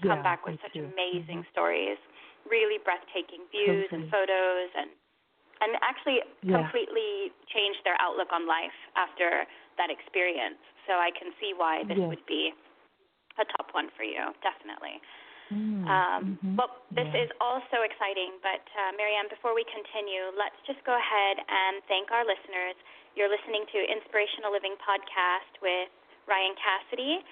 come 0.02 0.20
yeah, 0.20 0.26
back 0.26 0.44
with 0.44 0.60
such 0.60 0.74
too. 0.74 0.86
amazing 0.92 1.42
mm-hmm. 1.42 1.54
stories, 1.54 1.98
really 2.44 2.76
breathtaking 2.82 3.48
views 3.50 3.88
and 3.90 4.10
photos, 4.12 4.70
and 4.76 4.90
and 5.64 5.80
actually 5.80 6.20
yeah. 6.44 6.60
completely 6.60 7.32
changed 7.48 7.80
their 7.88 7.96
outlook 7.96 8.28
on 8.28 8.44
life 8.44 8.76
after 8.92 9.48
that 9.80 9.88
experience. 9.88 10.60
So 10.84 11.00
I 11.00 11.08
can 11.16 11.32
see 11.40 11.56
why 11.56 11.82
this 11.88 11.96
yes. 11.96 12.08
would 12.12 12.24
be 12.28 12.52
a 13.40 13.44
top 13.56 13.72
one 13.72 13.88
for 13.96 14.04
you, 14.04 14.20
definitely. 14.44 15.00
Mm, 15.46 15.86
um, 15.86 16.20
mm-hmm. 16.42 16.58
Well, 16.58 16.74
this 16.90 17.06
yeah. 17.14 17.24
is 17.24 17.30
also 17.38 17.86
exciting, 17.86 18.42
but 18.42 18.66
uh, 18.74 18.90
Marianne, 18.98 19.30
before 19.30 19.54
we 19.54 19.62
continue, 19.70 20.34
let's 20.34 20.58
just 20.66 20.82
go 20.82 20.92
ahead 20.92 21.38
and 21.38 21.78
thank 21.86 22.10
our 22.10 22.26
listeners. 22.26 22.74
You're 23.14 23.30
listening 23.30 23.62
to 23.70 23.78
Inspirational 23.86 24.50
Living 24.50 24.74
Podcast 24.82 25.54
with 25.62 25.88
Rien 26.26 26.54
Cassidy 26.58 27.22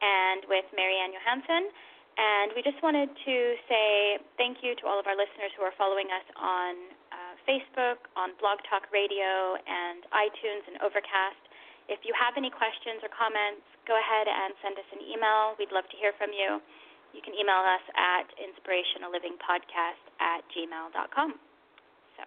and 0.00 0.46
with 0.48 0.66
Marianne 0.74 1.14
Johansen. 1.14 1.70
And 2.14 2.54
we 2.54 2.62
just 2.62 2.78
wanted 2.78 3.10
to 3.10 3.36
say 3.66 4.22
thank 4.38 4.62
you 4.62 4.78
to 4.78 4.84
all 4.86 5.02
of 5.02 5.06
our 5.10 5.18
listeners 5.18 5.50
who 5.58 5.66
are 5.66 5.74
following 5.74 6.06
us 6.14 6.26
on 6.38 6.94
uh, 7.10 7.34
Facebook, 7.42 8.06
on 8.14 8.38
Blog 8.38 8.62
Talk 8.70 8.86
Radio, 8.94 9.58
and 9.66 10.06
iTunes 10.14 10.62
and 10.70 10.78
Overcast. 10.78 11.42
If 11.90 12.06
you 12.06 12.14
have 12.14 12.38
any 12.38 12.54
questions 12.54 13.02
or 13.02 13.10
comments, 13.10 13.66
go 13.90 13.98
ahead 13.98 14.30
and 14.30 14.54
send 14.62 14.78
us 14.78 14.86
an 14.94 15.02
email. 15.02 15.58
We'd 15.58 15.74
love 15.74 15.90
to 15.90 15.98
hear 15.98 16.14
from 16.14 16.30
you. 16.30 16.62
You 17.10 17.22
can 17.22 17.34
email 17.34 17.66
us 17.66 17.82
at 17.98 18.30
inspirationallivingpodcast 18.38 20.02
at 20.22 20.46
gmail.com. 20.54 21.30
So, 22.14 22.22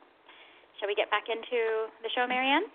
shall 0.79 0.87
we 0.91 0.95
get 0.99 1.07
back 1.07 1.31
into 1.31 1.87
the 2.03 2.11
show, 2.11 2.27
Marianne? 2.27 2.67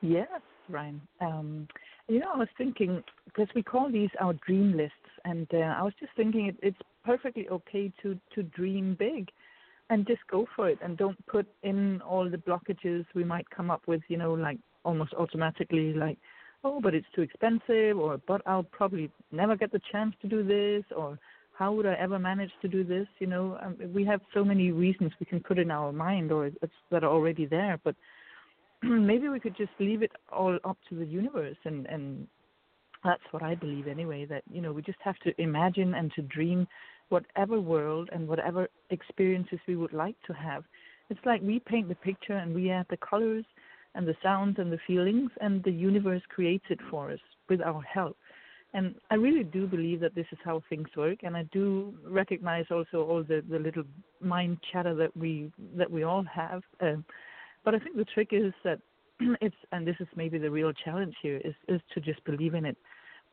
Yes, 0.00 0.30
Rien. 0.68 1.00
Um, 1.20 1.66
you 2.08 2.20
know, 2.20 2.32
I 2.34 2.38
was 2.38 2.48
thinking 2.56 3.02
because 3.26 3.48
we 3.54 3.62
call 3.62 3.90
these 3.90 4.10
our 4.20 4.32
dream 4.46 4.76
lists, 4.76 4.94
and 5.24 5.46
uh, 5.52 5.58
I 5.78 5.82
was 5.82 5.92
just 6.00 6.12
thinking 6.16 6.46
it, 6.46 6.56
it's 6.62 6.78
perfectly 7.04 7.48
okay 7.48 7.92
to 8.02 8.18
to 8.34 8.42
dream 8.42 8.96
big, 8.98 9.28
and 9.90 10.06
just 10.06 10.20
go 10.30 10.46
for 10.56 10.68
it, 10.70 10.78
and 10.82 10.96
don't 10.96 11.24
put 11.26 11.46
in 11.62 12.00
all 12.02 12.28
the 12.28 12.38
blockages 12.38 13.04
we 13.14 13.24
might 13.24 13.48
come 13.50 13.70
up 13.70 13.82
with. 13.86 14.00
You 14.08 14.16
know, 14.16 14.32
like 14.32 14.58
almost 14.84 15.12
automatically, 15.14 15.92
like, 15.92 16.18
oh, 16.64 16.80
but 16.80 16.94
it's 16.94 17.06
too 17.14 17.22
expensive, 17.22 17.98
or 17.98 18.20
but 18.26 18.40
I'll 18.46 18.62
probably 18.64 19.10
never 19.30 19.54
get 19.54 19.70
the 19.70 19.80
chance 19.92 20.14
to 20.22 20.28
do 20.28 20.42
this, 20.42 20.84
or 20.96 21.18
how 21.52 21.72
would 21.72 21.86
I 21.86 21.94
ever 21.94 22.18
manage 22.18 22.52
to 22.62 22.68
do 22.68 22.84
this? 22.84 23.08
You 23.18 23.26
know, 23.26 23.58
um, 23.62 23.76
we 23.92 24.04
have 24.06 24.20
so 24.32 24.44
many 24.44 24.70
reasons 24.70 25.12
we 25.20 25.26
can 25.26 25.40
put 25.40 25.58
in 25.58 25.70
our 25.70 25.92
mind, 25.92 26.32
or 26.32 26.50
that 26.90 27.04
are 27.04 27.10
already 27.10 27.44
there, 27.44 27.78
but 27.84 27.94
maybe 28.82 29.28
we 29.28 29.40
could 29.40 29.56
just 29.56 29.72
leave 29.78 30.02
it 30.02 30.12
all 30.32 30.58
up 30.64 30.78
to 30.88 30.94
the 30.94 31.06
universe 31.06 31.56
and 31.64 31.86
and 31.86 32.26
that's 33.04 33.22
what 33.30 33.42
I 33.42 33.54
believe 33.54 33.86
anyway 33.86 34.24
that 34.26 34.42
you 34.50 34.60
know 34.60 34.72
we 34.72 34.82
just 34.82 34.98
have 35.02 35.18
to 35.20 35.40
imagine 35.40 35.94
and 35.94 36.12
to 36.14 36.22
dream 36.22 36.66
whatever 37.08 37.60
world 37.60 38.10
and 38.12 38.28
whatever 38.28 38.68
experiences 38.90 39.58
we 39.66 39.76
would 39.76 39.92
like 39.92 40.16
to 40.26 40.32
have. 40.34 40.64
It's 41.10 41.20
like 41.24 41.40
we 41.40 41.58
paint 41.58 41.88
the 41.88 41.94
picture 41.94 42.34
and 42.34 42.54
we 42.54 42.70
add 42.70 42.86
the 42.90 42.98
colors 42.98 43.44
and 43.94 44.06
the 44.06 44.16
sounds 44.22 44.56
and 44.58 44.70
the 44.70 44.78
feelings 44.86 45.30
and 45.40 45.62
the 45.64 45.70
universe 45.70 46.22
creates 46.28 46.66
it 46.68 46.80
for 46.90 47.10
us 47.10 47.20
with 47.48 47.62
our 47.62 47.80
help. 47.82 48.16
And 48.74 48.94
I 49.10 49.14
really 49.14 49.44
do 49.44 49.66
believe 49.66 50.00
that 50.00 50.14
this 50.14 50.26
is 50.30 50.38
how 50.44 50.62
things 50.68 50.88
work 50.96 51.20
and 51.22 51.34
I 51.36 51.44
do 51.44 51.94
recognize 52.06 52.66
also 52.70 53.06
all 53.08 53.22
the 53.22 53.42
the 53.48 53.58
little 53.58 53.84
mind 54.20 54.58
chatter 54.70 54.94
that 54.96 55.16
we 55.16 55.50
that 55.76 55.90
we 55.90 56.02
all 56.02 56.24
have 56.24 56.62
uh, 56.82 56.96
but 57.64 57.74
I 57.74 57.78
think 57.78 57.96
the 57.96 58.04
trick 58.04 58.28
is 58.32 58.52
that 58.64 58.80
it's, 59.40 59.56
and 59.72 59.86
this 59.86 59.96
is 60.00 60.08
maybe 60.16 60.38
the 60.38 60.50
real 60.50 60.72
challenge 60.72 61.14
here, 61.22 61.40
is, 61.44 61.54
is 61.68 61.80
to 61.94 62.00
just 62.00 62.24
believe 62.24 62.54
in 62.54 62.64
it 62.64 62.76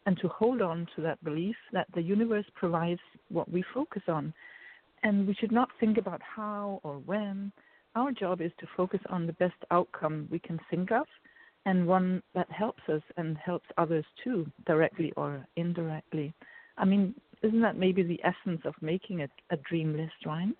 and 0.06 0.18
to 0.20 0.28
hold 0.28 0.62
on 0.62 0.88
to 0.96 1.02
that 1.02 1.24
belief 1.24 1.56
that 1.74 1.88
the 1.96 2.02
universe 2.02 2.46
provides 2.54 3.00
what 3.30 3.52
we 3.52 3.64
focus 3.74 4.04
on. 4.08 4.34
And 5.04 5.28
we 5.28 5.34
should 5.34 5.52
not 5.52 5.70
think 5.80 5.98
about 5.98 6.22
how 6.22 6.80
or 6.84 7.00
when. 7.00 7.52
Our 7.96 8.12
job 8.12 8.42
is 8.42 8.52
to 8.60 8.68
focus 8.76 9.00
on 9.10 9.26
the 9.26 9.34
best 9.34 9.56
outcome 9.72 10.28
we 10.30 10.40
can 10.40 10.60
think 10.70 10.92
of 10.92 11.06
and 11.66 11.88
one 11.88 12.22
that 12.34 12.52
helps 12.52 12.84
us 12.90 13.02
and 13.18 13.38
helps 13.38 13.66
others 13.78 14.06
too, 14.24 14.46
directly 14.68 15.12
or 15.18 15.46
indirectly. 15.56 16.34
I 16.78 16.86
mean, 16.86 17.16
isn't 17.42 17.62
that 17.62 17.78
maybe 17.78 18.04
the 18.04 18.20
essence 18.24 18.62
of 18.66 18.76
making 18.82 19.22
a, 19.22 19.28
a 19.50 19.58
dream 19.58 19.96
list, 19.96 20.14
Rien? 20.26 20.56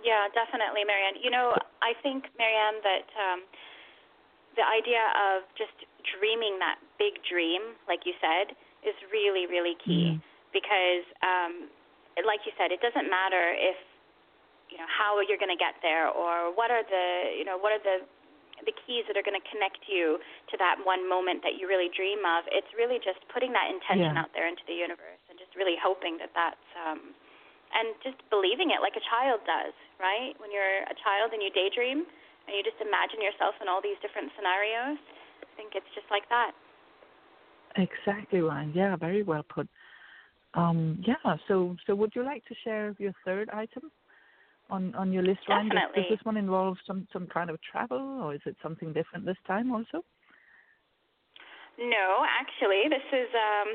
Yeah, 0.00 0.32
definitely, 0.32 0.84
Marianne. 0.84 1.20
You 1.20 1.30
know, 1.30 1.52
I 1.84 1.92
think, 2.00 2.28
Marianne, 2.40 2.80
that 2.84 3.08
um, 3.20 3.40
the 4.56 4.64
idea 4.64 5.04
of 5.12 5.44
just 5.56 5.76
dreaming 6.16 6.56
that 6.58 6.80
big 6.96 7.20
dream, 7.28 7.76
like 7.84 8.08
you 8.08 8.16
said, 8.20 8.56
is 8.80 8.96
really, 9.12 9.44
really 9.44 9.76
key. 9.84 10.16
Mm-hmm. 10.16 10.24
Because, 10.50 11.06
um, 11.22 11.70
like 12.26 12.42
you 12.48 12.52
said, 12.58 12.72
it 12.72 12.82
doesn't 12.82 13.06
matter 13.06 13.54
if 13.54 13.78
you 14.70 14.78
know 14.78 14.86
how 14.86 15.18
you're 15.22 15.38
going 15.38 15.52
to 15.52 15.58
get 15.58 15.78
there 15.82 16.06
or 16.06 16.54
what 16.54 16.70
are 16.70 16.86
the 16.86 17.34
you 17.34 17.42
know 17.42 17.58
what 17.58 17.74
are 17.74 17.82
the 17.82 18.06
the 18.62 18.74
keys 18.86 19.08
that 19.08 19.16
are 19.16 19.24
going 19.24 19.36
to 19.36 19.46
connect 19.48 19.88
you 19.88 20.20
to 20.52 20.54
that 20.60 20.76
one 20.84 21.08
moment 21.08 21.40
that 21.40 21.56
you 21.56 21.64
really 21.64 21.88
dream 21.88 22.20
of. 22.28 22.44
It's 22.52 22.68
really 22.76 23.00
just 23.00 23.18
putting 23.32 23.56
that 23.56 23.72
intention 23.72 24.12
yeah. 24.12 24.20
out 24.20 24.36
there 24.36 24.44
into 24.44 24.60
the 24.68 24.76
universe 24.76 25.20
and 25.32 25.40
just 25.40 25.56
really 25.56 25.80
hoping 25.80 26.20
that 26.20 26.36
that's 26.36 26.68
um, 26.76 27.16
and 27.72 27.96
just 28.04 28.20
believing 28.28 28.68
it 28.74 28.84
like 28.84 29.00
a 29.00 29.04
child 29.08 29.40
does, 29.48 29.72
right? 30.00 30.32
When 30.40 30.50
you're 30.50 30.82
a 30.88 30.96
child 31.04 31.36
and 31.36 31.44
you 31.44 31.52
daydream 31.52 32.08
and 32.48 32.52
you 32.56 32.64
just 32.64 32.80
imagine 32.80 33.20
yourself 33.20 33.54
in 33.60 33.68
all 33.68 33.84
these 33.84 34.00
different 34.00 34.32
scenarios, 34.34 34.98
I 35.44 35.52
think 35.54 35.76
it's 35.76 35.88
just 35.94 36.08
like 36.10 36.24
that. 36.32 36.56
Exactly, 37.76 38.40
Rien. 38.40 38.72
Yeah, 38.74 38.96
very 38.96 39.22
well 39.22 39.44
put. 39.46 39.68
Um, 40.54 40.98
yeah, 41.06 41.36
so 41.46 41.76
so 41.86 41.94
would 41.94 42.12
you 42.16 42.24
like 42.24 42.44
to 42.46 42.54
share 42.64 42.96
your 42.98 43.12
third 43.24 43.48
item 43.50 43.92
on 44.68 44.94
on 44.96 45.12
your 45.12 45.22
list, 45.22 45.46
Rien? 45.46 45.68
Definitely. 45.68 46.02
Does, 46.02 46.10
does 46.10 46.18
this 46.18 46.24
one 46.24 46.36
involve 46.36 46.76
some 46.86 47.06
some 47.12 47.28
kind 47.28 47.50
of 47.50 47.58
travel, 47.62 48.22
or 48.24 48.34
is 48.34 48.40
it 48.46 48.56
something 48.60 48.92
different 48.92 49.24
this 49.24 49.38
time 49.46 49.70
also? 49.70 50.02
No, 51.78 52.26
actually, 52.26 52.90
this 52.90 53.06
is 53.12 53.28
um, 53.32 53.68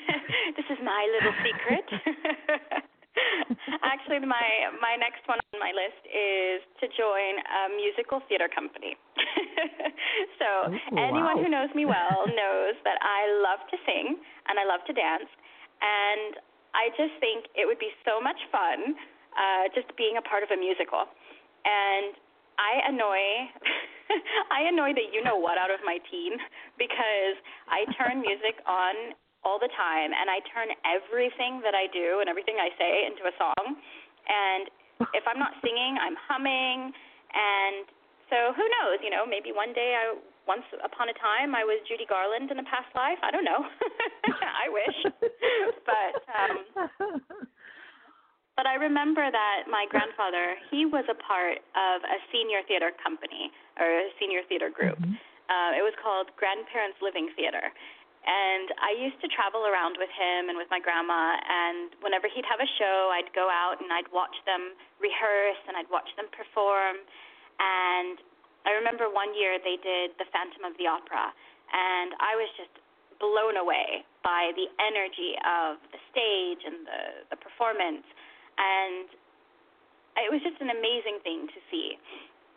this 0.56 0.66
is 0.70 0.78
my 0.82 1.06
little 1.12 1.34
secret. 1.44 2.84
Actually, 3.82 4.20
my 4.26 4.74
my 4.82 4.98
next 4.98 5.22
one 5.30 5.38
on 5.38 5.58
my 5.62 5.70
list 5.70 6.02
is 6.10 6.60
to 6.82 6.86
join 6.94 7.38
a 7.42 7.70
musical 7.74 8.20
theater 8.26 8.50
company. 8.50 8.98
so 10.40 10.70
Ooh, 10.70 10.98
anyone 10.98 11.38
wow. 11.38 11.42
who 11.42 11.48
knows 11.48 11.70
me 11.74 11.86
well 11.86 12.26
knows 12.40 12.74
that 12.82 12.98
I 13.02 13.30
love 13.42 13.62
to 13.70 13.76
sing 13.86 14.18
and 14.50 14.58
I 14.58 14.64
love 14.66 14.82
to 14.90 14.94
dance, 14.94 15.30
and 15.82 16.38
I 16.74 16.90
just 16.98 17.14
think 17.22 17.46
it 17.54 17.66
would 17.70 17.78
be 17.78 17.94
so 18.02 18.18
much 18.18 18.38
fun 18.50 18.98
uh, 19.38 19.70
just 19.74 19.90
being 19.94 20.18
a 20.18 20.24
part 20.24 20.42
of 20.42 20.50
a 20.50 20.58
musical. 20.58 21.06
And 21.64 22.18
I 22.58 22.86
annoy 22.90 23.50
I 24.50 24.68
annoy 24.68 24.94
the 24.94 25.06
you 25.10 25.22
know 25.24 25.36
what 25.36 25.58
out 25.58 25.70
of 25.70 25.80
my 25.84 25.98
teen 26.10 26.38
because 26.78 27.36
I 27.70 27.86
turn 27.94 28.20
music 28.20 28.60
on 28.66 29.14
all 29.44 29.60
the 29.60 29.70
time 29.76 30.10
and 30.12 30.26
I 30.32 30.40
turn 30.50 30.72
everything 30.88 31.60
that 31.62 31.76
I 31.76 31.86
do 31.92 32.20
and 32.20 32.28
everything 32.28 32.56
I 32.58 32.72
say 32.80 33.04
into 33.06 33.28
a 33.28 33.34
song. 33.36 33.76
And 34.26 34.68
if 35.12 35.24
I'm 35.28 35.38
not 35.38 35.52
singing, 35.60 35.96
I'm 36.00 36.16
humming 36.28 36.92
and 37.34 37.84
so 38.32 38.56
who 38.56 38.64
knows, 38.80 38.98
you 39.04 39.12
know, 39.12 39.28
maybe 39.28 39.52
one 39.52 39.76
day 39.76 39.94
I 39.94 40.16
once 40.48 40.64
upon 40.84 41.08
a 41.08 41.16
time 41.20 41.56
I 41.56 41.64
was 41.64 41.80
Judy 41.88 42.04
Garland 42.08 42.50
in 42.52 42.58
a 42.60 42.66
past 42.68 42.88
life. 42.96 43.20
I 43.22 43.30
don't 43.30 43.44
know. 43.44 43.64
I 44.64 44.66
wish. 44.72 44.98
but 45.88 46.14
um 46.32 46.54
but 48.56 48.66
I 48.70 48.78
remember 48.78 49.26
that 49.26 49.66
my 49.66 49.84
grandfather, 49.90 50.54
he 50.70 50.86
was 50.86 51.04
a 51.10 51.18
part 51.18 51.58
of 51.74 51.96
a 52.06 52.18
senior 52.30 52.62
theater 52.70 52.94
company 53.02 53.50
or 53.82 53.86
a 53.86 54.08
senior 54.22 54.46
theater 54.48 54.70
group. 54.70 54.98
Mhm. 54.98 55.18
Uh, 55.44 55.76
it 55.76 55.82
was 55.84 55.92
called 56.00 56.30
Grandparents 56.40 56.96
Living 57.02 57.28
Theater. 57.36 57.68
And 58.24 58.72
I 58.80 58.96
used 58.96 59.20
to 59.20 59.28
travel 59.28 59.68
around 59.68 60.00
with 60.00 60.08
him 60.08 60.48
and 60.48 60.56
with 60.56 60.72
my 60.72 60.80
grandma. 60.80 61.36
And 61.44 61.92
whenever 62.00 62.24
he'd 62.24 62.48
have 62.48 62.60
a 62.60 62.70
show, 62.80 63.12
I'd 63.12 63.28
go 63.36 63.52
out 63.52 63.84
and 63.84 63.92
I'd 63.92 64.08
watch 64.08 64.32
them 64.48 64.72
rehearse 64.96 65.60
and 65.68 65.76
I'd 65.76 65.88
watch 65.92 66.08
them 66.16 66.32
perform. 66.32 67.04
And 67.60 68.16
I 68.64 68.72
remember 68.72 69.12
one 69.12 69.36
year 69.36 69.60
they 69.60 69.76
did 69.76 70.16
The 70.16 70.24
Phantom 70.32 70.64
of 70.64 70.72
the 70.80 70.88
Opera. 70.88 71.36
And 71.68 72.16
I 72.16 72.32
was 72.36 72.48
just 72.56 72.72
blown 73.20 73.60
away 73.60 74.08
by 74.24 74.56
the 74.56 74.72
energy 74.80 75.36
of 75.44 75.76
the 75.92 76.00
stage 76.08 76.64
and 76.64 76.88
the, 76.88 77.02
the 77.28 77.38
performance. 77.38 78.08
And 78.56 79.12
it 80.16 80.32
was 80.32 80.40
just 80.40 80.56
an 80.64 80.72
amazing 80.72 81.20
thing 81.20 81.44
to 81.52 81.60
see. 81.68 82.00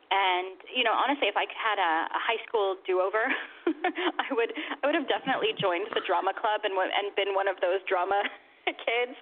And 0.07 0.55
you 0.71 0.87
know, 0.87 0.95
honestly, 0.95 1.27
if 1.27 1.35
I 1.35 1.43
had 1.51 1.79
a, 1.79 1.93
a 2.15 2.21
high 2.21 2.39
school 2.47 2.79
do-over, 2.87 3.27
I 4.23 4.31
would 4.31 4.51
I 4.55 4.87
would 4.87 4.95
have 4.95 5.07
definitely 5.11 5.51
joined 5.59 5.91
the 5.91 6.03
drama 6.07 6.31
club 6.31 6.63
and 6.63 6.73
and 6.75 7.11
been 7.19 7.35
one 7.35 7.47
of 7.51 7.59
those 7.59 7.83
drama 7.91 8.23
kids 8.87 9.15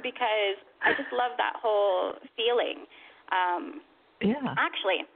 because 0.00 0.56
I 0.80 0.96
just 0.96 1.12
love 1.12 1.36
that 1.36 1.60
whole 1.60 2.16
feeling. 2.36 2.88
Um, 3.32 3.84
Yeah. 4.20 4.52
actually, 4.56 5.08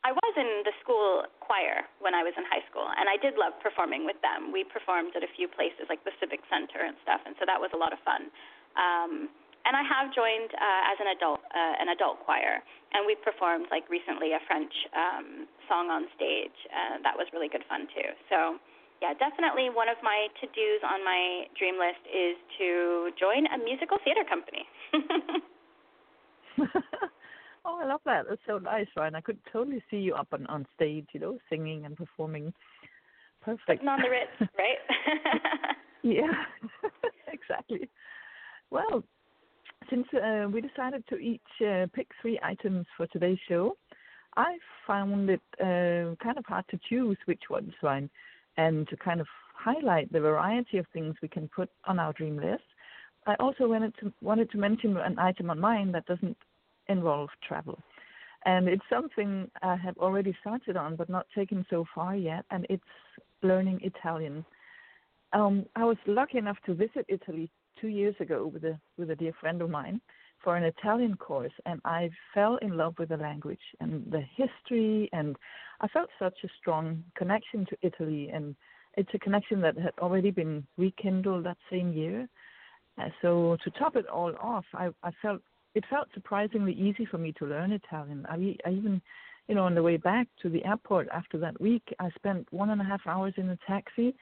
I 0.00 0.12
was 0.16 0.32
in 0.36 0.64
the 0.64 0.72
school 0.80 1.28
choir 1.44 1.84
when 2.00 2.16
I 2.16 2.24
was 2.24 2.32
in 2.36 2.44
high 2.48 2.64
school, 2.72 2.88
and 2.88 3.04
I 3.04 3.20
did 3.20 3.36
love 3.36 3.52
performing 3.60 4.08
with 4.08 4.16
them. 4.24 4.48
We 4.48 4.64
performed 4.64 5.12
at 5.12 5.20
a 5.20 5.30
few 5.36 5.44
places 5.44 5.92
like 5.92 6.04
the 6.08 6.12
Civic 6.20 6.40
Center 6.48 6.80
and 6.80 6.96
stuff, 7.04 7.20
and 7.28 7.36
so 7.36 7.44
that 7.44 7.60
was 7.60 7.68
a 7.76 7.80
lot 7.80 7.92
of 7.92 8.00
fun. 8.00 8.32
Um, 8.80 9.28
and 9.64 9.76
I 9.76 9.84
have 9.84 10.14
joined 10.14 10.50
uh, 10.54 10.90
as 10.92 10.96
an 11.00 11.08
adult 11.12 11.40
uh, 11.52 11.74
an 11.82 11.88
adult 11.92 12.20
choir, 12.24 12.62
and 12.92 13.04
we've 13.06 13.20
performed 13.20 13.66
like 13.70 13.88
recently 13.88 14.32
a 14.32 14.40
French 14.46 14.72
um, 14.96 15.46
song 15.68 15.90
on 15.90 16.08
stage. 16.16 16.56
Uh, 16.70 17.02
that 17.04 17.16
was 17.16 17.26
really 17.32 17.48
good 17.48 17.64
fun 17.68 17.86
too. 17.92 18.10
So 18.28 18.56
yeah, 19.02 19.14
definitely 19.16 19.70
one 19.72 19.88
of 19.88 19.96
my 20.02 20.28
to 20.40 20.46
dos 20.46 20.80
on 20.84 21.04
my 21.04 21.48
dream 21.56 21.76
list 21.80 22.04
is 22.08 22.36
to 22.58 23.10
join 23.18 23.46
a 23.48 23.58
musical 23.58 23.98
theater 24.04 24.24
company. 24.28 24.64
oh, 27.64 27.80
I 27.80 27.86
love 27.86 28.00
that. 28.04 28.26
That's 28.28 28.40
so 28.46 28.58
nice, 28.58 28.86
Rien. 28.96 29.14
I 29.14 29.20
could 29.20 29.38
totally 29.52 29.82
see 29.90 29.98
you 29.98 30.14
up 30.14 30.28
on 30.32 30.46
on 30.46 30.66
stage, 30.74 31.06
you 31.12 31.20
know, 31.20 31.38
singing 31.48 31.84
and 31.84 31.96
performing. 31.96 32.52
Perfect. 33.40 33.80
Putting 33.80 33.88
on 33.88 34.02
the 34.02 34.10
Ritz, 34.10 34.52
right? 34.58 34.78
yeah, 36.02 36.44
exactly. 37.32 37.88
Well, 38.70 39.02
since 39.90 40.06
uh, 40.14 40.46
we 40.48 40.60
decided 40.60 41.04
to 41.08 41.16
each 41.16 41.40
uh, 41.66 41.86
pick 41.92 42.08
three 42.22 42.38
items 42.42 42.86
for 42.96 43.06
today's 43.08 43.38
show, 43.48 43.76
I 44.36 44.56
found 44.86 45.28
it 45.28 45.42
uh, 45.60 46.14
kind 46.22 46.38
of 46.38 46.46
hard 46.46 46.64
to 46.70 46.78
choose 46.88 47.18
which 47.26 47.42
ones, 47.50 47.72
Rien, 47.82 48.08
and 48.56 48.88
to 48.88 48.96
kind 48.96 49.20
of 49.20 49.26
highlight 49.54 50.10
the 50.12 50.20
variety 50.20 50.78
of 50.78 50.86
things 50.92 51.16
we 51.20 51.28
can 51.28 51.48
put 51.48 51.68
on 51.84 51.98
our 51.98 52.12
dream 52.12 52.36
list. 52.36 52.62
I 53.26 53.34
also 53.34 53.68
wanted 53.68 53.94
to 54.00 54.12
wanted 54.22 54.50
to 54.52 54.58
mention 54.58 54.96
an 54.96 55.18
item 55.18 55.50
on 55.50 55.60
mine 55.60 55.92
that 55.92 56.06
doesn't 56.06 56.36
involve 56.88 57.28
travel. 57.46 57.78
And 58.46 58.68
it's 58.68 58.82
something 58.88 59.50
I 59.62 59.76
have 59.76 59.98
already 59.98 60.34
started 60.40 60.76
on 60.76 60.96
but 60.96 61.10
not 61.10 61.26
taken 61.34 61.66
so 61.68 61.84
far 61.94 62.16
yet, 62.16 62.44
and 62.50 62.66
it's 62.70 62.82
learning 63.42 63.80
Italian. 63.82 64.44
Um, 65.32 65.66
I 65.76 65.84
was 65.84 65.98
lucky 66.06 66.38
enough 66.38 66.56
to 66.66 66.74
visit 66.74 67.04
Italy 67.08 67.50
two 67.80 67.88
years 67.88 68.14
ago 68.20 68.46
with 68.52 68.64
a 68.64 68.78
with 68.98 69.10
a 69.10 69.16
dear 69.16 69.32
friend 69.40 69.62
of 69.62 69.70
mine 69.70 70.00
for 70.42 70.56
an 70.56 70.64
Italian 70.64 71.16
course, 71.16 71.52
and 71.66 71.80
I 71.84 72.10
fell 72.34 72.56
in 72.62 72.76
love 72.76 72.94
with 72.98 73.10
the 73.10 73.16
language 73.16 73.60
and 73.80 74.10
the 74.10 74.22
history, 74.36 75.08
and 75.12 75.36
I 75.80 75.88
felt 75.88 76.08
such 76.18 76.38
a 76.44 76.48
strong 76.58 77.04
connection 77.14 77.66
to 77.66 77.76
Italy, 77.82 78.30
and 78.32 78.56
it's 78.96 79.10
a 79.14 79.18
connection 79.18 79.60
that 79.60 79.76
had 79.76 79.92
already 79.98 80.30
been 80.30 80.66
rekindled 80.78 81.44
that 81.44 81.58
same 81.70 81.92
year. 81.92 82.28
Uh, 82.98 83.08
so 83.22 83.56
to 83.64 83.70
top 83.72 83.96
it 83.96 84.06
all 84.06 84.34
off, 84.40 84.64
I, 84.74 84.88
I 85.02 85.10
felt 85.22 85.42
it 85.74 85.84
felt 85.88 86.08
surprisingly 86.14 86.72
easy 86.72 87.04
for 87.04 87.18
me 87.18 87.32
to 87.38 87.46
learn 87.46 87.72
Italian. 87.72 88.26
I 88.28 88.36
even, 88.68 89.00
you 89.46 89.54
know, 89.54 89.64
on 89.64 89.74
the 89.74 89.82
way 89.82 89.96
back 89.96 90.26
to 90.42 90.48
the 90.48 90.64
airport 90.64 91.08
after 91.12 91.38
that 91.38 91.60
week, 91.60 91.94
I 92.00 92.10
spent 92.16 92.50
one 92.50 92.70
and 92.70 92.80
a 92.80 92.84
half 92.84 93.02
hours 93.06 93.34
in 93.36 93.48
a 93.50 93.58
taxi, 93.66 94.14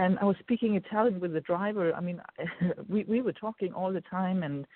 and 0.00 0.18
I 0.18 0.24
was 0.24 0.36
speaking 0.40 0.76
Italian 0.76 1.20
with 1.20 1.34
the 1.34 1.42
driver. 1.42 1.92
I 1.94 2.00
mean, 2.00 2.20
we 2.88 3.04
we 3.04 3.20
were 3.20 3.34
talking 3.34 3.72
all 3.74 3.92
the 3.92 4.00
time, 4.00 4.42
and 4.42 4.66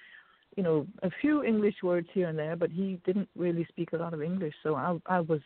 you 0.57 0.63
know, 0.63 0.87
a 1.03 1.11
few 1.21 1.43
English 1.43 1.77
words 1.83 2.09
here 2.13 2.29
and 2.29 2.39
there, 2.39 2.57
but 2.57 2.71
he 2.71 3.01
didn't 3.07 3.29
really 3.35 3.67
speak 3.71 3.93
a 3.93 3.97
lot 3.97 4.13
of 4.15 4.23
English. 4.23 4.55
So 4.63 4.75
I 4.75 4.99
I 5.07 5.21
was, 5.21 5.41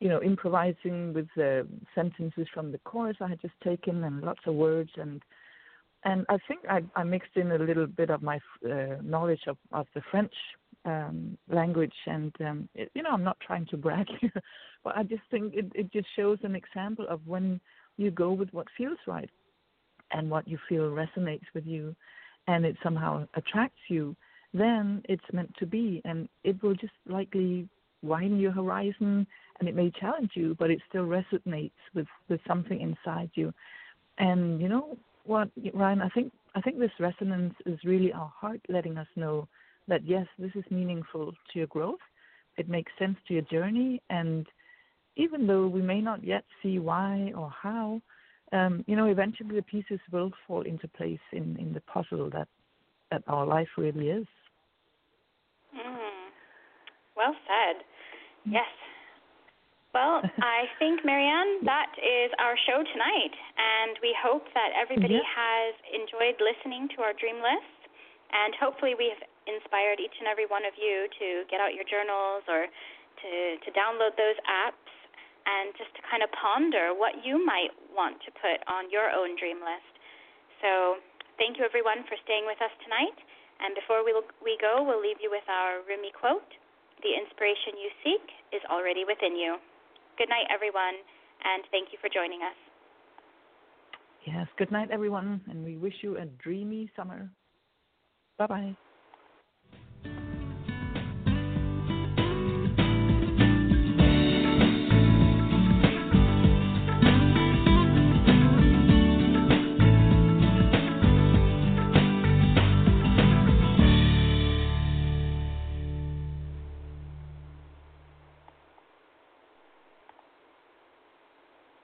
you 0.00 0.08
know, 0.08 0.20
improvising 0.22 1.14
with 1.14 1.28
the 1.36 1.66
sentences 1.94 2.48
from 2.52 2.72
the 2.72 2.78
course 2.78 3.16
I 3.20 3.28
had 3.28 3.40
just 3.40 3.54
taken 3.62 4.02
and 4.04 4.22
lots 4.22 4.40
of 4.46 4.54
words 4.54 4.90
and 4.96 5.22
and 6.04 6.26
I 6.28 6.38
think 6.48 6.60
I, 6.68 6.80
I 6.96 7.04
mixed 7.04 7.36
in 7.36 7.52
a 7.52 7.58
little 7.58 7.86
bit 7.86 8.10
of 8.10 8.22
my 8.22 8.40
uh, 8.68 8.96
knowledge 9.02 9.42
of, 9.46 9.56
of 9.70 9.86
the 9.94 10.02
French 10.10 10.34
um, 10.84 11.38
language, 11.48 11.94
and 12.06 12.34
um, 12.40 12.68
it, 12.74 12.90
you 12.94 13.04
know, 13.04 13.10
I'm 13.12 13.22
not 13.22 13.38
trying 13.38 13.66
to 13.66 13.76
brag 13.76 14.08
but 14.84 14.96
I 14.96 15.04
just 15.04 15.22
think 15.30 15.54
it, 15.54 15.70
it 15.76 15.92
just 15.92 16.08
shows 16.16 16.38
an 16.42 16.56
example 16.56 17.06
of 17.08 17.20
when 17.24 17.60
you 17.96 18.10
go 18.10 18.32
with 18.32 18.52
what 18.52 18.66
feels 18.76 18.98
right, 19.06 19.30
and 20.10 20.30
what 20.30 20.46
you 20.46 20.58
feel 20.68 20.90
resonates 20.90 21.46
with 21.54 21.66
you, 21.66 21.94
and 22.46 22.64
it 22.64 22.76
somehow 22.82 23.26
attracts 23.34 23.80
you. 23.88 24.16
Then 24.54 25.02
it's 25.08 25.24
meant 25.32 25.54
to 25.58 25.66
be, 25.66 26.02
and 26.04 26.28
it 26.44 26.62
will 26.62 26.74
just 26.74 26.92
likely 27.08 27.68
widen 28.02 28.38
your 28.38 28.52
horizon, 28.52 29.26
and 29.58 29.68
it 29.68 29.74
may 29.74 29.90
challenge 29.90 30.32
you, 30.34 30.56
but 30.58 30.70
it 30.70 30.80
still 30.88 31.06
resonates 31.06 31.72
with 31.94 32.06
with 32.28 32.40
something 32.46 32.80
inside 32.80 33.30
you, 33.34 33.52
and 34.18 34.60
you 34.60 34.68
know 34.68 34.96
what, 35.24 35.48
Rien, 35.74 36.02
I 36.02 36.08
think 36.08 36.32
I 36.54 36.60
think 36.60 36.78
this 36.78 36.90
resonance 36.98 37.54
is 37.64 37.78
really 37.84 38.12
our 38.12 38.32
heart 38.36 38.60
letting 38.68 38.98
us 38.98 39.06
know 39.16 39.48
that 39.88 40.04
yes, 40.04 40.26
this 40.38 40.52
is 40.54 40.64
meaningful 40.70 41.32
to 41.32 41.58
your 41.58 41.66
growth. 41.68 42.00
It 42.56 42.68
makes 42.68 42.92
sense 42.98 43.16
to 43.28 43.34
your 43.34 43.42
journey, 43.44 44.02
and 44.10 44.46
even 45.16 45.46
though 45.46 45.66
we 45.66 45.82
may 45.82 46.00
not 46.00 46.24
yet 46.24 46.44
see 46.62 46.78
why 46.78 47.32
or 47.36 47.50
how, 47.50 48.00
um, 48.52 48.84
you 48.86 48.96
know, 48.96 49.06
eventually 49.06 49.54
the 49.56 49.62
pieces 49.62 50.00
will 50.10 50.30
fall 50.46 50.62
into 50.62 50.88
place 50.88 51.20
in, 51.32 51.56
in 51.58 51.72
the 51.72 51.80
puzzle 51.82 52.30
that 52.30 52.48
that 53.10 53.22
our 53.28 53.44
life 53.44 53.68
really 53.76 54.08
is. 54.08 54.26
Mm. 55.76 56.32
Well 57.14 57.36
said. 57.44 57.84
Yes. 58.48 58.72
Well, 59.92 60.24
I 60.40 60.64
think, 60.80 61.04
Marianne, 61.04 61.60
that 61.68 61.92
is 62.00 62.32
our 62.40 62.56
show 62.64 62.80
tonight. 62.80 63.34
And 63.60 64.00
we 64.00 64.16
hope 64.16 64.48
that 64.56 64.72
everybody 64.72 65.20
Yeah. 65.20 65.28
has 65.28 65.74
enjoyed 65.92 66.40
listening 66.40 66.88
to 66.96 67.04
our 67.04 67.12
dream 67.12 67.36
list. 67.44 67.80
And 68.32 68.56
hopefully, 68.56 68.96
we've 68.96 69.20
inspired 69.44 70.00
each 70.00 70.16
and 70.18 70.26
every 70.26 70.46
one 70.48 70.64
of 70.64 70.72
you 70.80 71.04
to 71.20 71.44
get 71.52 71.60
out 71.60 71.76
your 71.76 71.84
journals 71.84 72.48
or 72.48 72.64
to, 72.64 73.30
to 73.60 73.68
download 73.76 74.16
those 74.16 74.40
apps 74.48 74.88
and 75.44 75.74
just 75.74 75.92
to 75.98 76.02
kind 76.06 76.22
of 76.22 76.30
ponder 76.34 76.94
what 76.94 77.22
you 77.22 77.40
might 77.42 77.74
want 77.90 78.18
to 78.24 78.30
put 78.38 78.62
on 78.70 78.90
your 78.90 79.10
own 79.10 79.34
dream 79.38 79.58
list. 79.62 79.94
So, 80.62 81.02
thank 81.38 81.58
you, 81.58 81.66
everyone, 81.66 82.06
for 82.06 82.14
staying 82.22 82.46
with 82.46 82.60
us 82.62 82.72
tonight. 82.86 83.18
And 83.62 83.74
before 83.74 84.02
we, 84.02 84.14
we 84.42 84.58
go, 84.58 84.82
we'll 84.82 85.02
leave 85.02 85.22
you 85.22 85.30
with 85.30 85.46
our 85.46 85.82
Rumi 85.86 86.10
quote 86.14 86.46
The 87.02 87.12
inspiration 87.14 87.78
you 87.78 87.90
seek 88.02 88.26
is 88.54 88.62
already 88.70 89.06
within 89.06 89.34
you. 89.38 89.58
Good 90.18 90.30
night, 90.30 90.46
everyone, 90.50 90.98
and 91.42 91.66
thank 91.70 91.90
you 91.90 91.98
for 91.98 92.10
joining 92.10 92.42
us. 92.42 92.58
Yes, 94.26 94.46
good 94.56 94.70
night, 94.70 94.90
everyone, 94.90 95.40
and 95.50 95.64
we 95.64 95.76
wish 95.76 95.94
you 96.02 96.16
a 96.18 96.26
dreamy 96.26 96.90
summer. 96.94 97.30
Bye 98.38 98.46
bye. 98.46 98.76